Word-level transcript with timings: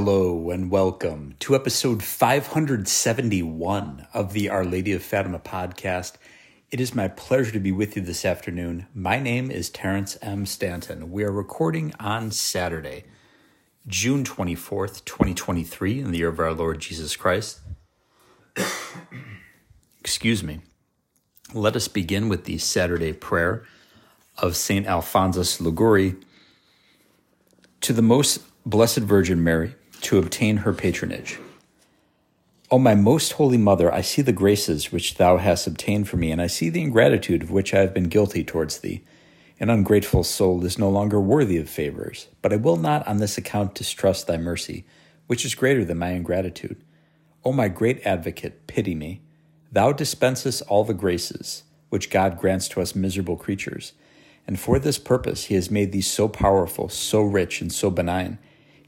Hello 0.00 0.50
and 0.50 0.70
welcome 0.70 1.34
to 1.40 1.56
episode 1.56 2.04
571 2.04 4.06
of 4.14 4.32
the 4.32 4.48
Our 4.48 4.64
Lady 4.64 4.92
of 4.92 5.02
Fatima 5.02 5.40
podcast. 5.40 6.12
It 6.70 6.80
is 6.80 6.94
my 6.94 7.08
pleasure 7.08 7.50
to 7.50 7.58
be 7.58 7.72
with 7.72 7.96
you 7.96 8.02
this 8.02 8.24
afternoon. 8.24 8.86
My 8.94 9.18
name 9.18 9.50
is 9.50 9.68
Terrence 9.68 10.16
M. 10.22 10.46
Stanton. 10.46 11.10
We 11.10 11.24
are 11.24 11.32
recording 11.32 11.94
on 11.98 12.30
Saturday, 12.30 13.06
June 13.88 14.22
24th, 14.22 15.04
2023, 15.04 15.98
in 15.98 16.12
the 16.12 16.18
year 16.18 16.28
of 16.28 16.38
our 16.38 16.54
Lord 16.54 16.78
Jesus 16.78 17.16
Christ. 17.16 17.58
Excuse 20.00 20.44
me. 20.44 20.60
Let 21.52 21.74
us 21.74 21.88
begin 21.88 22.28
with 22.28 22.44
the 22.44 22.58
Saturday 22.58 23.14
prayer 23.14 23.64
of 24.36 24.54
St. 24.54 24.86
Alphonsus 24.86 25.60
Liguori 25.60 26.14
to 27.80 27.92
the 27.92 28.00
most 28.00 28.44
Blessed 28.64 29.00
Virgin 29.00 29.42
Mary 29.42 29.74
to 30.02 30.18
obtain 30.18 30.58
her 30.58 30.72
patronage. 30.72 31.38
O 32.70 32.78
my 32.78 32.94
most 32.94 33.32
holy 33.32 33.56
mother, 33.56 33.92
I 33.92 34.02
see 34.02 34.20
the 34.20 34.32
graces 34.32 34.92
which 34.92 35.14
thou 35.14 35.38
hast 35.38 35.66
obtained 35.66 36.08
for 36.08 36.18
me, 36.18 36.30
and 36.30 36.40
I 36.40 36.48
see 36.48 36.68
the 36.68 36.82
ingratitude 36.82 37.42
of 37.42 37.50
which 37.50 37.72
I 37.72 37.80
have 37.80 37.94
been 37.94 38.10
guilty 38.10 38.44
towards 38.44 38.80
thee. 38.80 39.02
An 39.58 39.70
ungrateful 39.70 40.22
soul 40.22 40.64
is 40.64 40.78
no 40.78 40.90
longer 40.90 41.18
worthy 41.18 41.56
of 41.56 41.70
favors, 41.70 42.28
but 42.42 42.52
I 42.52 42.56
will 42.56 42.76
not 42.76 43.06
on 43.08 43.18
this 43.18 43.38
account 43.38 43.74
distrust 43.74 44.26
thy 44.26 44.36
mercy, 44.36 44.84
which 45.26 45.44
is 45.46 45.54
greater 45.54 45.84
than 45.84 45.98
my 45.98 46.10
ingratitude. 46.10 46.76
O 47.44 47.52
my 47.52 47.68
great 47.68 48.06
advocate, 48.06 48.66
pity 48.66 48.94
me. 48.94 49.22
Thou 49.72 49.92
dispensest 49.92 50.62
all 50.68 50.84
the 50.84 50.94
graces 50.94 51.62
which 51.88 52.10
God 52.10 52.38
grants 52.38 52.68
to 52.68 52.82
us 52.82 52.94
miserable 52.94 53.36
creatures, 53.36 53.94
and 54.46 54.60
for 54.60 54.78
this 54.78 54.98
purpose 54.98 55.44
he 55.44 55.54
has 55.54 55.70
made 55.70 55.90
thee 55.92 56.02
so 56.02 56.28
powerful, 56.28 56.90
so 56.90 57.22
rich, 57.22 57.62
and 57.62 57.72
so 57.72 57.90
benign 57.90 58.38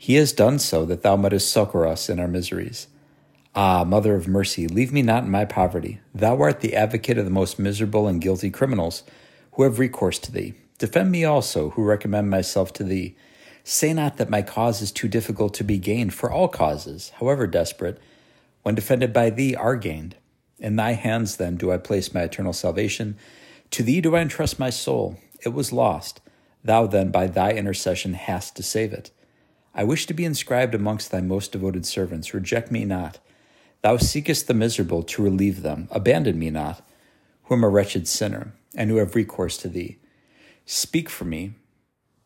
he 0.02 0.14
has 0.14 0.32
done 0.32 0.58
so 0.58 0.86
that 0.86 1.02
thou 1.02 1.14
mightest 1.14 1.52
succor 1.52 1.86
us 1.86 2.08
in 2.08 2.18
our 2.18 2.26
miseries. 2.26 2.86
Ah, 3.54 3.84
Mother 3.84 4.14
of 4.14 4.26
mercy, 4.26 4.66
leave 4.66 4.94
me 4.94 5.02
not 5.02 5.24
in 5.24 5.30
my 5.30 5.44
poverty. 5.44 6.00
Thou 6.14 6.40
art 6.40 6.60
the 6.60 6.74
advocate 6.74 7.18
of 7.18 7.26
the 7.26 7.30
most 7.30 7.58
miserable 7.58 8.08
and 8.08 8.18
guilty 8.18 8.48
criminals 8.48 9.02
who 9.52 9.62
have 9.64 9.78
recourse 9.78 10.18
to 10.20 10.32
thee. 10.32 10.54
Defend 10.78 11.10
me 11.10 11.26
also, 11.26 11.68
who 11.70 11.82
recommend 11.84 12.30
myself 12.30 12.72
to 12.72 12.82
thee. 12.82 13.14
Say 13.62 13.92
not 13.92 14.16
that 14.16 14.30
my 14.30 14.40
cause 14.40 14.80
is 14.80 14.90
too 14.90 15.06
difficult 15.06 15.52
to 15.52 15.64
be 15.64 15.76
gained, 15.76 16.14
for 16.14 16.32
all 16.32 16.48
causes, 16.48 17.10
however 17.16 17.46
desperate, 17.46 18.00
when 18.62 18.74
defended 18.74 19.12
by 19.12 19.28
thee, 19.28 19.54
are 19.54 19.76
gained. 19.76 20.16
In 20.58 20.76
thy 20.76 20.92
hands, 20.92 21.36
then, 21.36 21.56
do 21.56 21.70
I 21.70 21.76
place 21.76 22.14
my 22.14 22.22
eternal 22.22 22.54
salvation. 22.54 23.18
To 23.72 23.82
thee 23.82 24.00
do 24.00 24.16
I 24.16 24.22
entrust 24.22 24.58
my 24.58 24.70
soul. 24.70 25.18
It 25.44 25.50
was 25.50 25.74
lost. 25.74 26.22
Thou, 26.64 26.86
then, 26.86 27.10
by 27.10 27.26
thy 27.26 27.52
intercession, 27.52 28.14
hast 28.14 28.56
to 28.56 28.62
save 28.62 28.94
it. 28.94 29.10
I 29.74 29.84
wish 29.84 30.06
to 30.06 30.14
be 30.14 30.24
inscribed 30.24 30.74
amongst 30.74 31.10
thy 31.10 31.20
most 31.20 31.52
devoted 31.52 31.86
servants. 31.86 32.34
Reject 32.34 32.70
me 32.70 32.84
not. 32.84 33.18
Thou 33.82 33.96
seekest 33.96 34.46
the 34.46 34.54
miserable 34.54 35.02
to 35.04 35.22
relieve 35.22 35.62
them. 35.62 35.88
Abandon 35.90 36.38
me 36.38 36.50
not, 36.50 36.86
who 37.44 37.54
am 37.54 37.64
a 37.64 37.68
wretched 37.68 38.06
sinner, 38.08 38.52
and 38.74 38.90
who 38.90 38.96
have 38.96 39.14
recourse 39.14 39.56
to 39.58 39.68
thee. 39.68 39.98
Speak 40.66 41.08
for 41.08 41.24
me. 41.24 41.54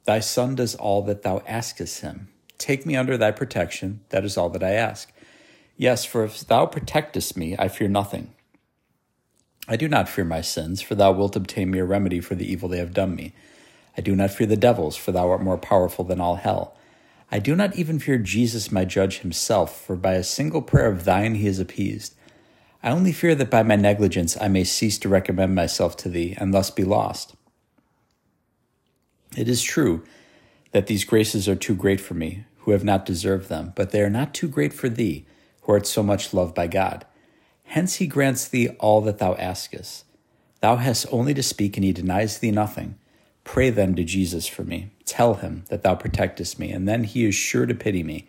Thy 0.04 0.20
Son 0.20 0.54
does 0.54 0.74
all 0.74 1.02
that 1.02 1.22
thou 1.22 1.42
askest 1.46 2.00
him. 2.00 2.28
Take 2.58 2.86
me 2.86 2.96
under 2.96 3.16
thy 3.16 3.30
protection. 3.30 4.00
That 4.10 4.24
is 4.24 4.36
all 4.36 4.48
that 4.50 4.62
I 4.62 4.72
ask. 4.72 5.12
Yes, 5.76 6.04
for 6.04 6.24
if 6.24 6.46
thou 6.46 6.66
protectest 6.66 7.36
me, 7.36 7.56
I 7.58 7.68
fear 7.68 7.88
nothing. 7.88 8.32
I 9.66 9.76
do 9.76 9.88
not 9.88 10.08
fear 10.08 10.24
my 10.24 10.40
sins, 10.40 10.82
for 10.82 10.94
thou 10.94 11.12
wilt 11.12 11.36
obtain 11.36 11.70
me 11.70 11.78
a 11.78 11.84
remedy 11.84 12.20
for 12.20 12.34
the 12.34 12.50
evil 12.50 12.68
they 12.68 12.78
have 12.78 12.92
done 12.92 13.14
me. 13.14 13.32
I 13.96 14.02
do 14.02 14.14
not 14.14 14.30
fear 14.30 14.46
the 14.46 14.56
devils, 14.56 14.96
for 14.96 15.12
thou 15.12 15.30
art 15.30 15.42
more 15.42 15.56
powerful 15.56 16.04
than 16.04 16.20
all 16.20 16.36
hell. 16.36 16.76
I 17.30 17.38
do 17.38 17.56
not 17.56 17.76
even 17.76 17.98
fear 17.98 18.18
Jesus, 18.18 18.70
my 18.70 18.84
judge 18.84 19.18
himself, 19.18 19.80
for 19.80 19.96
by 19.96 20.14
a 20.14 20.22
single 20.22 20.62
prayer 20.62 20.86
of 20.86 21.04
thine 21.04 21.36
he 21.36 21.46
is 21.46 21.58
appeased. 21.58 22.14
I 22.82 22.90
only 22.90 23.12
fear 23.12 23.34
that 23.34 23.50
by 23.50 23.62
my 23.62 23.76
negligence 23.76 24.36
I 24.40 24.48
may 24.48 24.64
cease 24.64 24.98
to 24.98 25.08
recommend 25.08 25.54
myself 25.54 25.96
to 25.98 26.08
thee, 26.08 26.34
and 26.38 26.52
thus 26.52 26.70
be 26.70 26.84
lost. 26.84 27.34
It 29.36 29.48
is 29.48 29.62
true 29.62 30.04
that 30.72 30.86
these 30.86 31.04
graces 31.04 31.48
are 31.48 31.56
too 31.56 31.74
great 31.74 32.00
for 32.00 32.14
me, 32.14 32.44
who 32.58 32.72
have 32.72 32.84
not 32.84 33.06
deserved 33.06 33.48
them, 33.48 33.72
but 33.74 33.90
they 33.90 34.02
are 34.02 34.10
not 34.10 34.34
too 34.34 34.48
great 34.48 34.72
for 34.72 34.88
thee, 34.88 35.26
who 35.62 35.72
art 35.72 35.86
so 35.86 36.02
much 36.02 36.34
loved 36.34 36.54
by 36.54 36.66
God. 36.66 37.06
Hence 37.64 37.96
he 37.96 38.06
grants 38.06 38.46
thee 38.46 38.68
all 38.80 39.00
that 39.02 39.18
thou 39.18 39.34
askest. 39.34 40.04
Thou 40.60 40.76
hast 40.76 41.06
only 41.10 41.34
to 41.34 41.42
speak, 41.42 41.76
and 41.76 41.84
he 41.84 41.92
denies 41.92 42.38
thee 42.38 42.50
nothing. 42.50 42.96
Pray 43.44 43.70
then 43.70 43.94
to 43.94 44.04
Jesus 44.04 44.46
for 44.46 44.64
me. 44.64 44.90
Tell 45.04 45.34
him 45.34 45.64
that 45.68 45.82
thou 45.82 45.94
protectest 45.94 46.58
me, 46.58 46.72
and 46.72 46.88
then 46.88 47.04
he 47.04 47.26
is 47.26 47.34
sure 47.34 47.66
to 47.66 47.74
pity 47.74 48.02
me. 48.02 48.26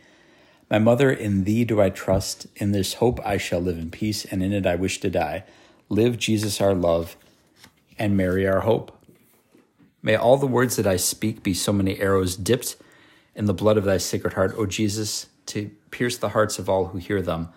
My 0.70 0.78
mother, 0.78 1.12
in 1.12 1.46
thee 1.46 1.64
do 1.64 1.82
I 1.82 1.90
trust. 1.90 2.48
In 2.58 2.72
this 2.72 2.96
hope 2.96 3.20
I 3.26 3.38
shall 3.38 3.60
live 3.60 3.78
in 3.78 3.90
peace, 3.90 4.26
and 4.26 4.44
in 4.44 4.52
it 4.52 4.66
I 4.66 4.76
wish 4.76 5.00
to 5.00 5.10
die. 5.10 5.44
Live, 5.90 6.18
Jesus, 6.18 6.60
our 6.60 6.74
love, 6.74 7.16
and 7.98 8.18
Mary, 8.18 8.48
our 8.48 8.62
hope. 8.62 8.92
May 10.02 10.16
all 10.16 10.38
the 10.38 10.46
words 10.46 10.76
that 10.76 10.88
I 10.88 10.98
speak 10.98 11.42
be 11.42 11.54
so 11.54 11.72
many 11.72 12.00
arrows 12.00 12.36
dipped 12.36 12.76
in 13.36 13.46
the 13.46 13.54
blood 13.54 13.78
of 13.78 13.86
thy 13.86 13.98
sacred 13.98 14.34
heart, 14.34 14.54
O 14.58 14.66
Jesus, 14.66 15.28
to 15.48 15.72
pierce 15.92 16.18
the 16.18 16.30
hearts 16.30 16.60
of 16.60 16.70
all 16.70 16.88
who 16.88 16.98
hear 16.98 17.22
them 17.22 17.50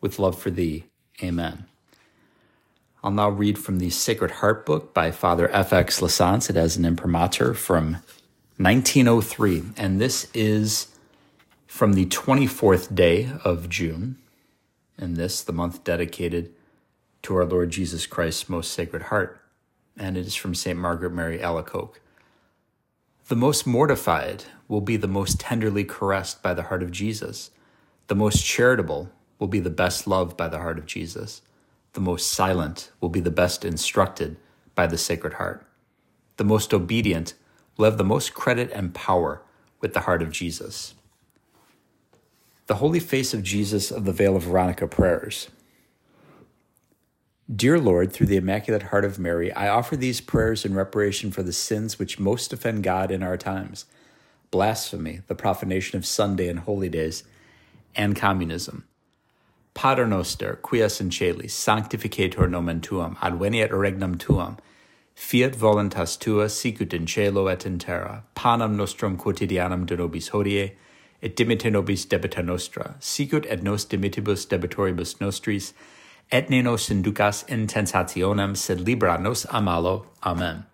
with 0.00 0.18
love 0.18 0.38
for 0.38 0.50
thee. 0.50 0.84
Amen. 1.22 1.66
I'll 3.06 3.12
now 3.12 3.28
read 3.28 3.56
from 3.56 3.78
the 3.78 3.90
Sacred 3.90 4.32
Heart 4.32 4.66
book 4.66 4.92
by 4.92 5.12
Father 5.12 5.48
F.X. 5.52 6.00
Lasance. 6.00 6.50
It 6.50 6.56
has 6.56 6.76
an 6.76 6.84
imprimatur 6.84 7.54
from 7.54 7.98
1903, 8.56 9.62
and 9.76 10.00
this 10.00 10.28
is 10.34 10.88
from 11.68 11.92
the 11.92 12.06
24th 12.06 12.92
day 12.92 13.30
of 13.44 13.68
June, 13.68 14.18
and 14.98 15.16
this, 15.16 15.40
the 15.40 15.52
month 15.52 15.84
dedicated 15.84 16.52
to 17.22 17.36
our 17.36 17.44
Lord 17.44 17.70
Jesus 17.70 18.06
Christ's 18.06 18.48
most 18.48 18.72
sacred 18.72 19.02
heart, 19.02 19.40
and 19.96 20.16
it 20.16 20.26
is 20.26 20.34
from 20.34 20.56
St. 20.56 20.76
Margaret 20.76 21.12
Mary 21.12 21.38
Alacoque. 21.38 22.00
The 23.28 23.36
most 23.36 23.68
mortified 23.68 24.46
will 24.66 24.80
be 24.80 24.96
the 24.96 25.06
most 25.06 25.38
tenderly 25.38 25.84
caressed 25.84 26.42
by 26.42 26.54
the 26.54 26.64
heart 26.64 26.82
of 26.82 26.90
Jesus. 26.90 27.52
The 28.08 28.16
most 28.16 28.44
charitable 28.44 29.12
will 29.38 29.46
be 29.46 29.60
the 29.60 29.70
best 29.70 30.08
loved 30.08 30.36
by 30.36 30.48
the 30.48 30.58
heart 30.58 30.80
of 30.80 30.86
Jesus 30.86 31.42
the 31.96 32.00
most 32.02 32.30
silent 32.30 32.92
will 33.00 33.08
be 33.08 33.20
the 33.20 33.30
best 33.30 33.64
instructed 33.64 34.36
by 34.74 34.86
the 34.86 34.98
Sacred 34.98 35.32
Heart. 35.32 35.66
The 36.36 36.44
most 36.44 36.74
obedient 36.74 37.32
will 37.76 37.86
have 37.86 37.96
the 37.96 38.04
most 38.04 38.34
credit 38.34 38.70
and 38.70 38.94
power 38.94 39.42
with 39.80 39.94
the 39.94 40.00
heart 40.00 40.20
of 40.20 40.30
Jesus. 40.30 40.94
The 42.66 42.76
Holy 42.76 43.00
Face 43.00 43.32
of 43.32 43.42
Jesus 43.42 43.90
of 43.90 44.04
the 44.04 44.12
Veil 44.12 44.36
of 44.36 44.42
Veronica 44.42 44.86
prayers. 44.86 45.48
Dear 47.54 47.78
Lord, 47.78 48.12
through 48.12 48.26
the 48.26 48.36
Immaculate 48.36 48.82
Heart 48.82 49.06
of 49.06 49.18
Mary, 49.18 49.50
I 49.52 49.68
offer 49.68 49.96
these 49.96 50.20
prayers 50.20 50.66
in 50.66 50.74
reparation 50.74 51.30
for 51.30 51.42
the 51.42 51.52
sins 51.52 51.98
which 51.98 52.18
most 52.18 52.52
offend 52.52 52.82
God 52.82 53.10
in 53.10 53.22
our 53.22 53.38
times 53.38 53.86
blasphemy, 54.50 55.22
the 55.28 55.34
profanation 55.34 55.96
of 55.96 56.04
Sunday 56.04 56.48
and 56.48 56.60
holy 56.60 56.90
days, 56.90 57.24
and 57.94 58.14
communism. 58.14 58.84
Pater 59.76 60.06
noster, 60.06 60.58
qui 60.62 60.80
es 60.80 61.02
in 61.02 61.10
celis, 61.10 61.52
sanctificetur 61.52 62.48
nomen 62.48 62.80
tuum, 62.80 63.14
adveniat 63.16 63.68
regnum 63.72 64.18
tuum, 64.18 64.56
fiat 65.14 65.54
voluntas 65.54 66.18
tua 66.18 66.48
sicut 66.48 66.94
in 66.94 67.06
cielo 67.06 67.46
et 67.48 67.66
in 67.66 67.78
terra, 67.78 68.24
panem 68.34 68.74
nostrum 68.74 69.18
quotidianum 69.18 69.84
de 69.84 69.98
nobis 69.98 70.30
hodie, 70.30 70.72
et 71.20 71.36
dimitte 71.36 71.70
nobis 71.70 72.06
debita 72.06 72.42
nostra, 72.42 72.94
sicut 73.00 73.44
et 73.50 73.62
nos 73.62 73.84
dimittibus 73.84 74.46
debitoribus 74.46 75.20
nostris, 75.20 75.74
et 76.32 76.48
ne 76.48 76.62
nos 76.62 76.88
inducas 76.88 77.46
in 77.46 77.66
tentationem, 77.66 78.56
sed 78.56 78.80
libera 78.80 79.20
nos 79.20 79.44
a 79.50 79.60
malo. 79.60 80.06
Amen. 80.22 80.64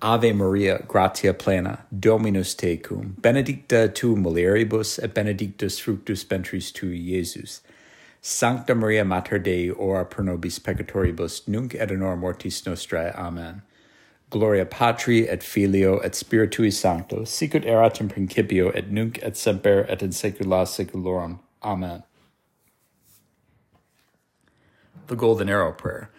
Ave 0.00 0.32
Maria, 0.32 0.84
gratia 0.86 1.34
plena, 1.34 1.84
Dominus 1.92 2.54
tecum, 2.54 3.20
benedicta 3.20 3.92
tu 3.92 4.14
mulieribus, 4.14 5.02
et 5.02 5.12
benedictus 5.12 5.80
fructus 5.80 6.22
ventris 6.22 6.70
tui, 6.70 6.96
Iesus. 6.96 7.60
Sancta 8.26 8.74
Maria 8.74 9.04
Mater 9.04 9.38
Dei, 9.38 9.68
ora 9.68 10.06
pro 10.06 10.24
nobis 10.24 10.58
peccatoribus, 10.58 11.46
nunc 11.46 11.74
et 11.74 11.90
in 11.90 12.00
hora 12.00 12.16
mortis 12.16 12.62
nostrae. 12.62 13.14
Amen. 13.18 13.60
Gloria 14.30 14.64
Patri 14.64 15.28
et 15.28 15.42
Filio 15.42 15.98
et 15.98 16.12
Spiritui 16.12 16.72
Sancto, 16.72 17.24
sicut 17.24 17.66
erat 17.66 18.00
in 18.00 18.08
principio 18.08 18.70
et 18.70 18.90
nunc 18.90 19.18
et 19.20 19.36
semper 19.36 19.84
et 19.90 20.02
in 20.02 20.08
saecula 20.08 20.64
saeculorum. 20.64 21.40
Amen. 21.62 22.02
The 25.08 25.16
Golden 25.16 25.50
Arrow 25.50 25.72
Prayer. 25.72 26.10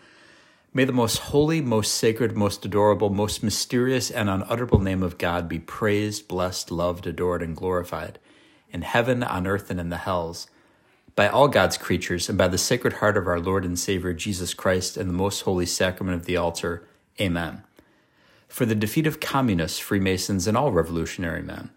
May 0.75 0.85
the 0.85 0.93
most 0.93 1.17
holy, 1.17 1.59
most 1.59 1.95
sacred, 1.95 2.37
most 2.37 2.63
adorable, 2.63 3.09
most 3.09 3.41
mysterious, 3.41 4.11
and 4.11 4.29
unutterable 4.29 4.79
name 4.79 5.01
of 5.01 5.17
God 5.17 5.49
be 5.49 5.57
praised, 5.57 6.27
blessed, 6.27 6.69
loved, 6.69 7.07
adored, 7.07 7.41
and 7.41 7.55
glorified 7.55 8.19
in 8.69 8.83
heaven, 8.83 9.23
on 9.23 9.47
earth, 9.47 9.71
and 9.71 9.79
in 9.79 9.89
the 9.89 9.97
hells 9.97 10.45
by 11.15 11.27
all 11.27 11.47
God's 11.47 11.77
creatures, 11.77 12.27
and 12.27 12.37
by 12.37 12.47
the 12.47 12.57
sacred 12.57 12.93
heart 12.93 13.17
of 13.17 13.27
our 13.27 13.39
Lord 13.39 13.63
and 13.63 13.79
Savior 13.79 14.13
Jesus 14.13 14.53
Christ 14.53 14.97
and 14.97 15.09
the 15.09 15.13
most 15.13 15.41
holy 15.41 15.65
sacrament 15.65 16.19
of 16.19 16.25
the 16.25 16.37
altar. 16.37 16.85
Amen. 17.19 17.63
For 18.47 18.65
the 18.65 18.75
defeat 18.75 19.07
of 19.07 19.19
communists, 19.19 19.79
Freemasons, 19.79 20.47
and 20.47 20.57
all 20.57 20.71
revolutionary 20.71 21.41
men, 21.41 21.69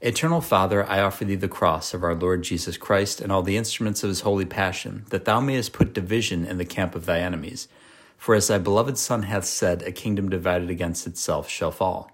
Eternal 0.00 0.40
Father, 0.40 0.88
I 0.88 1.00
offer 1.00 1.24
thee 1.24 1.34
the 1.34 1.48
cross 1.48 1.92
of 1.92 2.04
our 2.04 2.14
Lord 2.14 2.42
Jesus 2.42 2.76
Christ 2.76 3.20
and 3.20 3.32
all 3.32 3.42
the 3.42 3.56
instruments 3.56 4.04
of 4.04 4.08
his 4.10 4.20
holy 4.20 4.44
passion, 4.44 5.04
that 5.10 5.24
thou 5.24 5.40
mayest 5.40 5.72
put 5.72 5.92
division 5.92 6.46
in 6.46 6.56
the 6.56 6.64
camp 6.64 6.94
of 6.94 7.04
thy 7.04 7.18
enemies. 7.18 7.66
For 8.16 8.36
as 8.36 8.46
thy 8.46 8.58
beloved 8.58 8.96
Son 8.96 9.24
hath 9.24 9.44
said, 9.44 9.82
a 9.82 9.90
kingdom 9.90 10.28
divided 10.28 10.70
against 10.70 11.08
itself 11.08 11.48
shall 11.48 11.72
fall. 11.72 12.12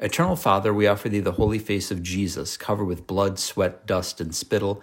Eternal 0.00 0.34
Father, 0.34 0.74
we 0.74 0.88
offer 0.88 1.08
thee 1.08 1.20
the 1.20 1.32
holy 1.32 1.60
face 1.60 1.92
of 1.92 2.02
Jesus, 2.02 2.56
covered 2.56 2.86
with 2.86 3.06
blood, 3.06 3.38
sweat, 3.38 3.86
dust, 3.86 4.20
and 4.20 4.34
spittle, 4.34 4.82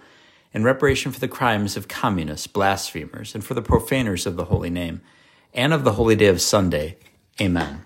in 0.52 0.64
reparation 0.64 1.12
for 1.12 1.20
the 1.20 1.28
crimes 1.28 1.76
of 1.76 1.88
communists, 1.88 2.46
blasphemers, 2.46 3.34
and 3.34 3.44
for 3.44 3.54
the 3.54 3.62
profaners 3.62 4.26
of 4.26 4.36
the 4.36 4.46
holy 4.46 4.70
name, 4.70 5.00
and 5.52 5.72
of 5.72 5.84
the 5.84 5.92
holy 5.92 6.16
day 6.16 6.26
of 6.26 6.40
Sunday. 6.40 6.96
Amen. 7.40 7.82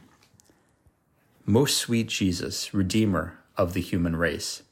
Most 1.46 1.78
sweet 1.78 2.08
Jesus, 2.08 2.72
Redeemer, 2.72 3.38
of 3.56 3.72
the 3.72 3.80
human 3.80 4.16
race. 4.16 4.62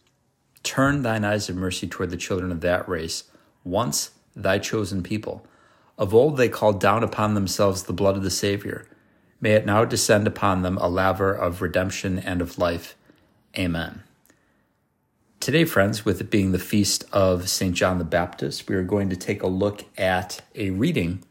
Turn 0.63 1.03
thine 1.03 1.25
eyes 1.25 1.49
of 1.49 1.57
mercy 1.57 1.87
toward 1.87 2.11
the 2.11 2.17
children 2.17 2.53
of 2.53 2.61
that 2.61 2.89
race, 2.89 3.25
once 3.65 4.11
thy 4.37 4.59
chosen 4.59 5.03
people. 5.03 5.47
Of 5.97 6.15
old 6.15 6.37
they 6.37 6.49
called 6.49 6.81
down 6.81 7.03
upon 7.03 7.35
themselves 7.35 7.83
the 7.83 7.93
blood 7.93 8.17
of 8.17 8.23
the 8.23 8.31
Savior. 8.31 8.89
May 9.41 9.53
it 9.53 9.67
now 9.67 9.85
descend 9.85 10.27
upon 10.27 10.63
them 10.63 10.79
a 10.79 10.89
laver 10.89 11.33
of 11.33 11.61
redemption 11.63 12.19
and 12.19 12.41
of 12.41 12.59
life. 12.59 12.97
Amen. 13.57 14.03
Today, 15.41 15.65
friends, 15.65 16.05
with 16.05 16.21
it 16.21 16.31
being 16.31 16.51
the 16.51 16.59
feast 16.59 17.05
of 17.13 17.49
St. 17.49 17.75
John 17.75 17.99
the 17.99 18.05
Baptist, 18.05 18.69
we 18.69 18.75
are 18.75 18.83
going 18.83 19.09
to 19.09 19.17
take 19.17 19.41
a 19.41 19.47
look 19.47 19.85
at 19.97 20.43
a 20.57 20.71
reading 20.71 21.25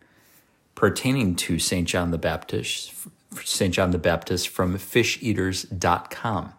pertaining 0.75 1.35
to 1.35 1.59
St. 1.59 1.85
John 1.85 2.11
the 2.11 2.17
Baptist, 2.17 2.93
St. 3.43 3.73
John 3.73 3.91
the 3.91 3.97
Baptist 3.97 4.47
from 4.47 4.77
fisheaters.com. 4.77 6.53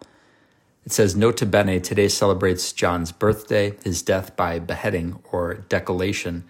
It 0.85 0.91
says, 0.91 1.15
Nota 1.15 1.47
bene, 1.47 1.81
today 1.81 2.07
celebrates 2.07 2.71
John's 2.71 3.11
birthday. 3.11 3.75
His 3.83 4.03
death 4.03 4.35
by 4.35 4.59
beheading 4.59 5.19
or 5.31 5.65
decollation 5.69 6.43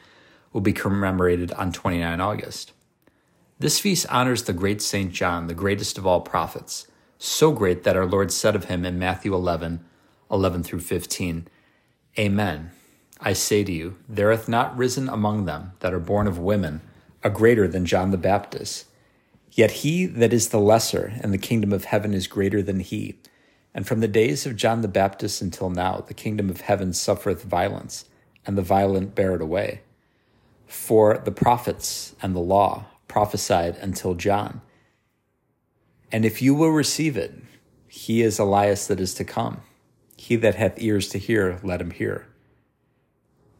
will 0.51 0.61
be 0.61 0.73
commemorated 0.73 1.53
on 1.53 1.71
29 1.71 2.19
August. 2.19 2.73
This 3.57 3.79
feast 3.79 4.05
honors 4.09 4.43
the 4.43 4.53
great 4.53 4.81
St. 4.81 5.13
John, 5.13 5.47
the 5.47 5.53
greatest 5.53 5.97
of 5.97 6.05
all 6.05 6.19
prophets, 6.21 6.87
so 7.17 7.53
great 7.53 7.83
that 7.83 7.95
our 7.95 8.05
Lord 8.05 8.33
said 8.33 8.55
of 8.55 8.65
him 8.65 8.85
in 8.85 8.99
Matthew 8.99 9.33
11, 9.33 9.85
11 10.31 10.63
through 10.63 10.81
15, 10.81 11.47
Amen. 12.17 12.71
I 13.19 13.33
say 13.33 13.63
to 13.63 13.71
you, 13.71 13.97
there 14.07 14.31
hath 14.31 14.47
not 14.47 14.77
risen 14.77 15.09
among 15.09 15.45
them 15.45 15.73
that 15.79 15.93
are 15.93 15.99
born 15.99 16.27
of 16.27 16.37
women 16.37 16.81
a 17.23 17.29
greater 17.29 17.67
than 17.67 17.85
John 17.85 18.11
the 18.11 18.17
Baptist. 18.17 18.85
Yet 19.51 19.71
he 19.71 20.05
that 20.05 20.31
is 20.31 20.49
the 20.49 20.59
lesser 20.59 21.13
in 21.23 21.31
the 21.31 21.37
kingdom 21.37 21.73
of 21.73 21.85
heaven 21.85 22.13
is 22.13 22.27
greater 22.27 22.61
than 22.61 22.79
he. 22.79 23.19
And 23.73 23.87
from 23.87 23.99
the 23.99 24.07
days 24.07 24.45
of 24.45 24.55
John 24.55 24.81
the 24.81 24.87
Baptist 24.87 25.41
until 25.41 25.69
now, 25.69 26.03
the 26.07 26.13
kingdom 26.13 26.49
of 26.49 26.61
heaven 26.61 26.93
suffereth 26.93 27.43
violence, 27.43 28.05
and 28.45 28.57
the 28.57 28.61
violent 28.61 29.15
bear 29.15 29.35
it 29.35 29.41
away. 29.41 29.81
For 30.65 31.17
the 31.17 31.31
prophets 31.31 32.15
and 32.21 32.35
the 32.35 32.39
law 32.39 32.85
prophesied 33.07 33.75
until 33.77 34.13
John. 34.13 34.61
And 36.11 36.25
if 36.25 36.41
you 36.41 36.55
will 36.55 36.71
receive 36.71 37.17
it, 37.17 37.33
he 37.87 38.21
is 38.21 38.39
Elias 38.39 38.87
that 38.87 38.99
is 38.99 39.13
to 39.15 39.23
come. 39.23 39.61
He 40.19 40.35
that 40.35 40.55
hath 40.55 40.81
ears 40.81 41.07
to 41.09 41.17
hear, 41.17 41.59
let 41.63 41.79
him 41.79 41.91
hear. 41.91 42.27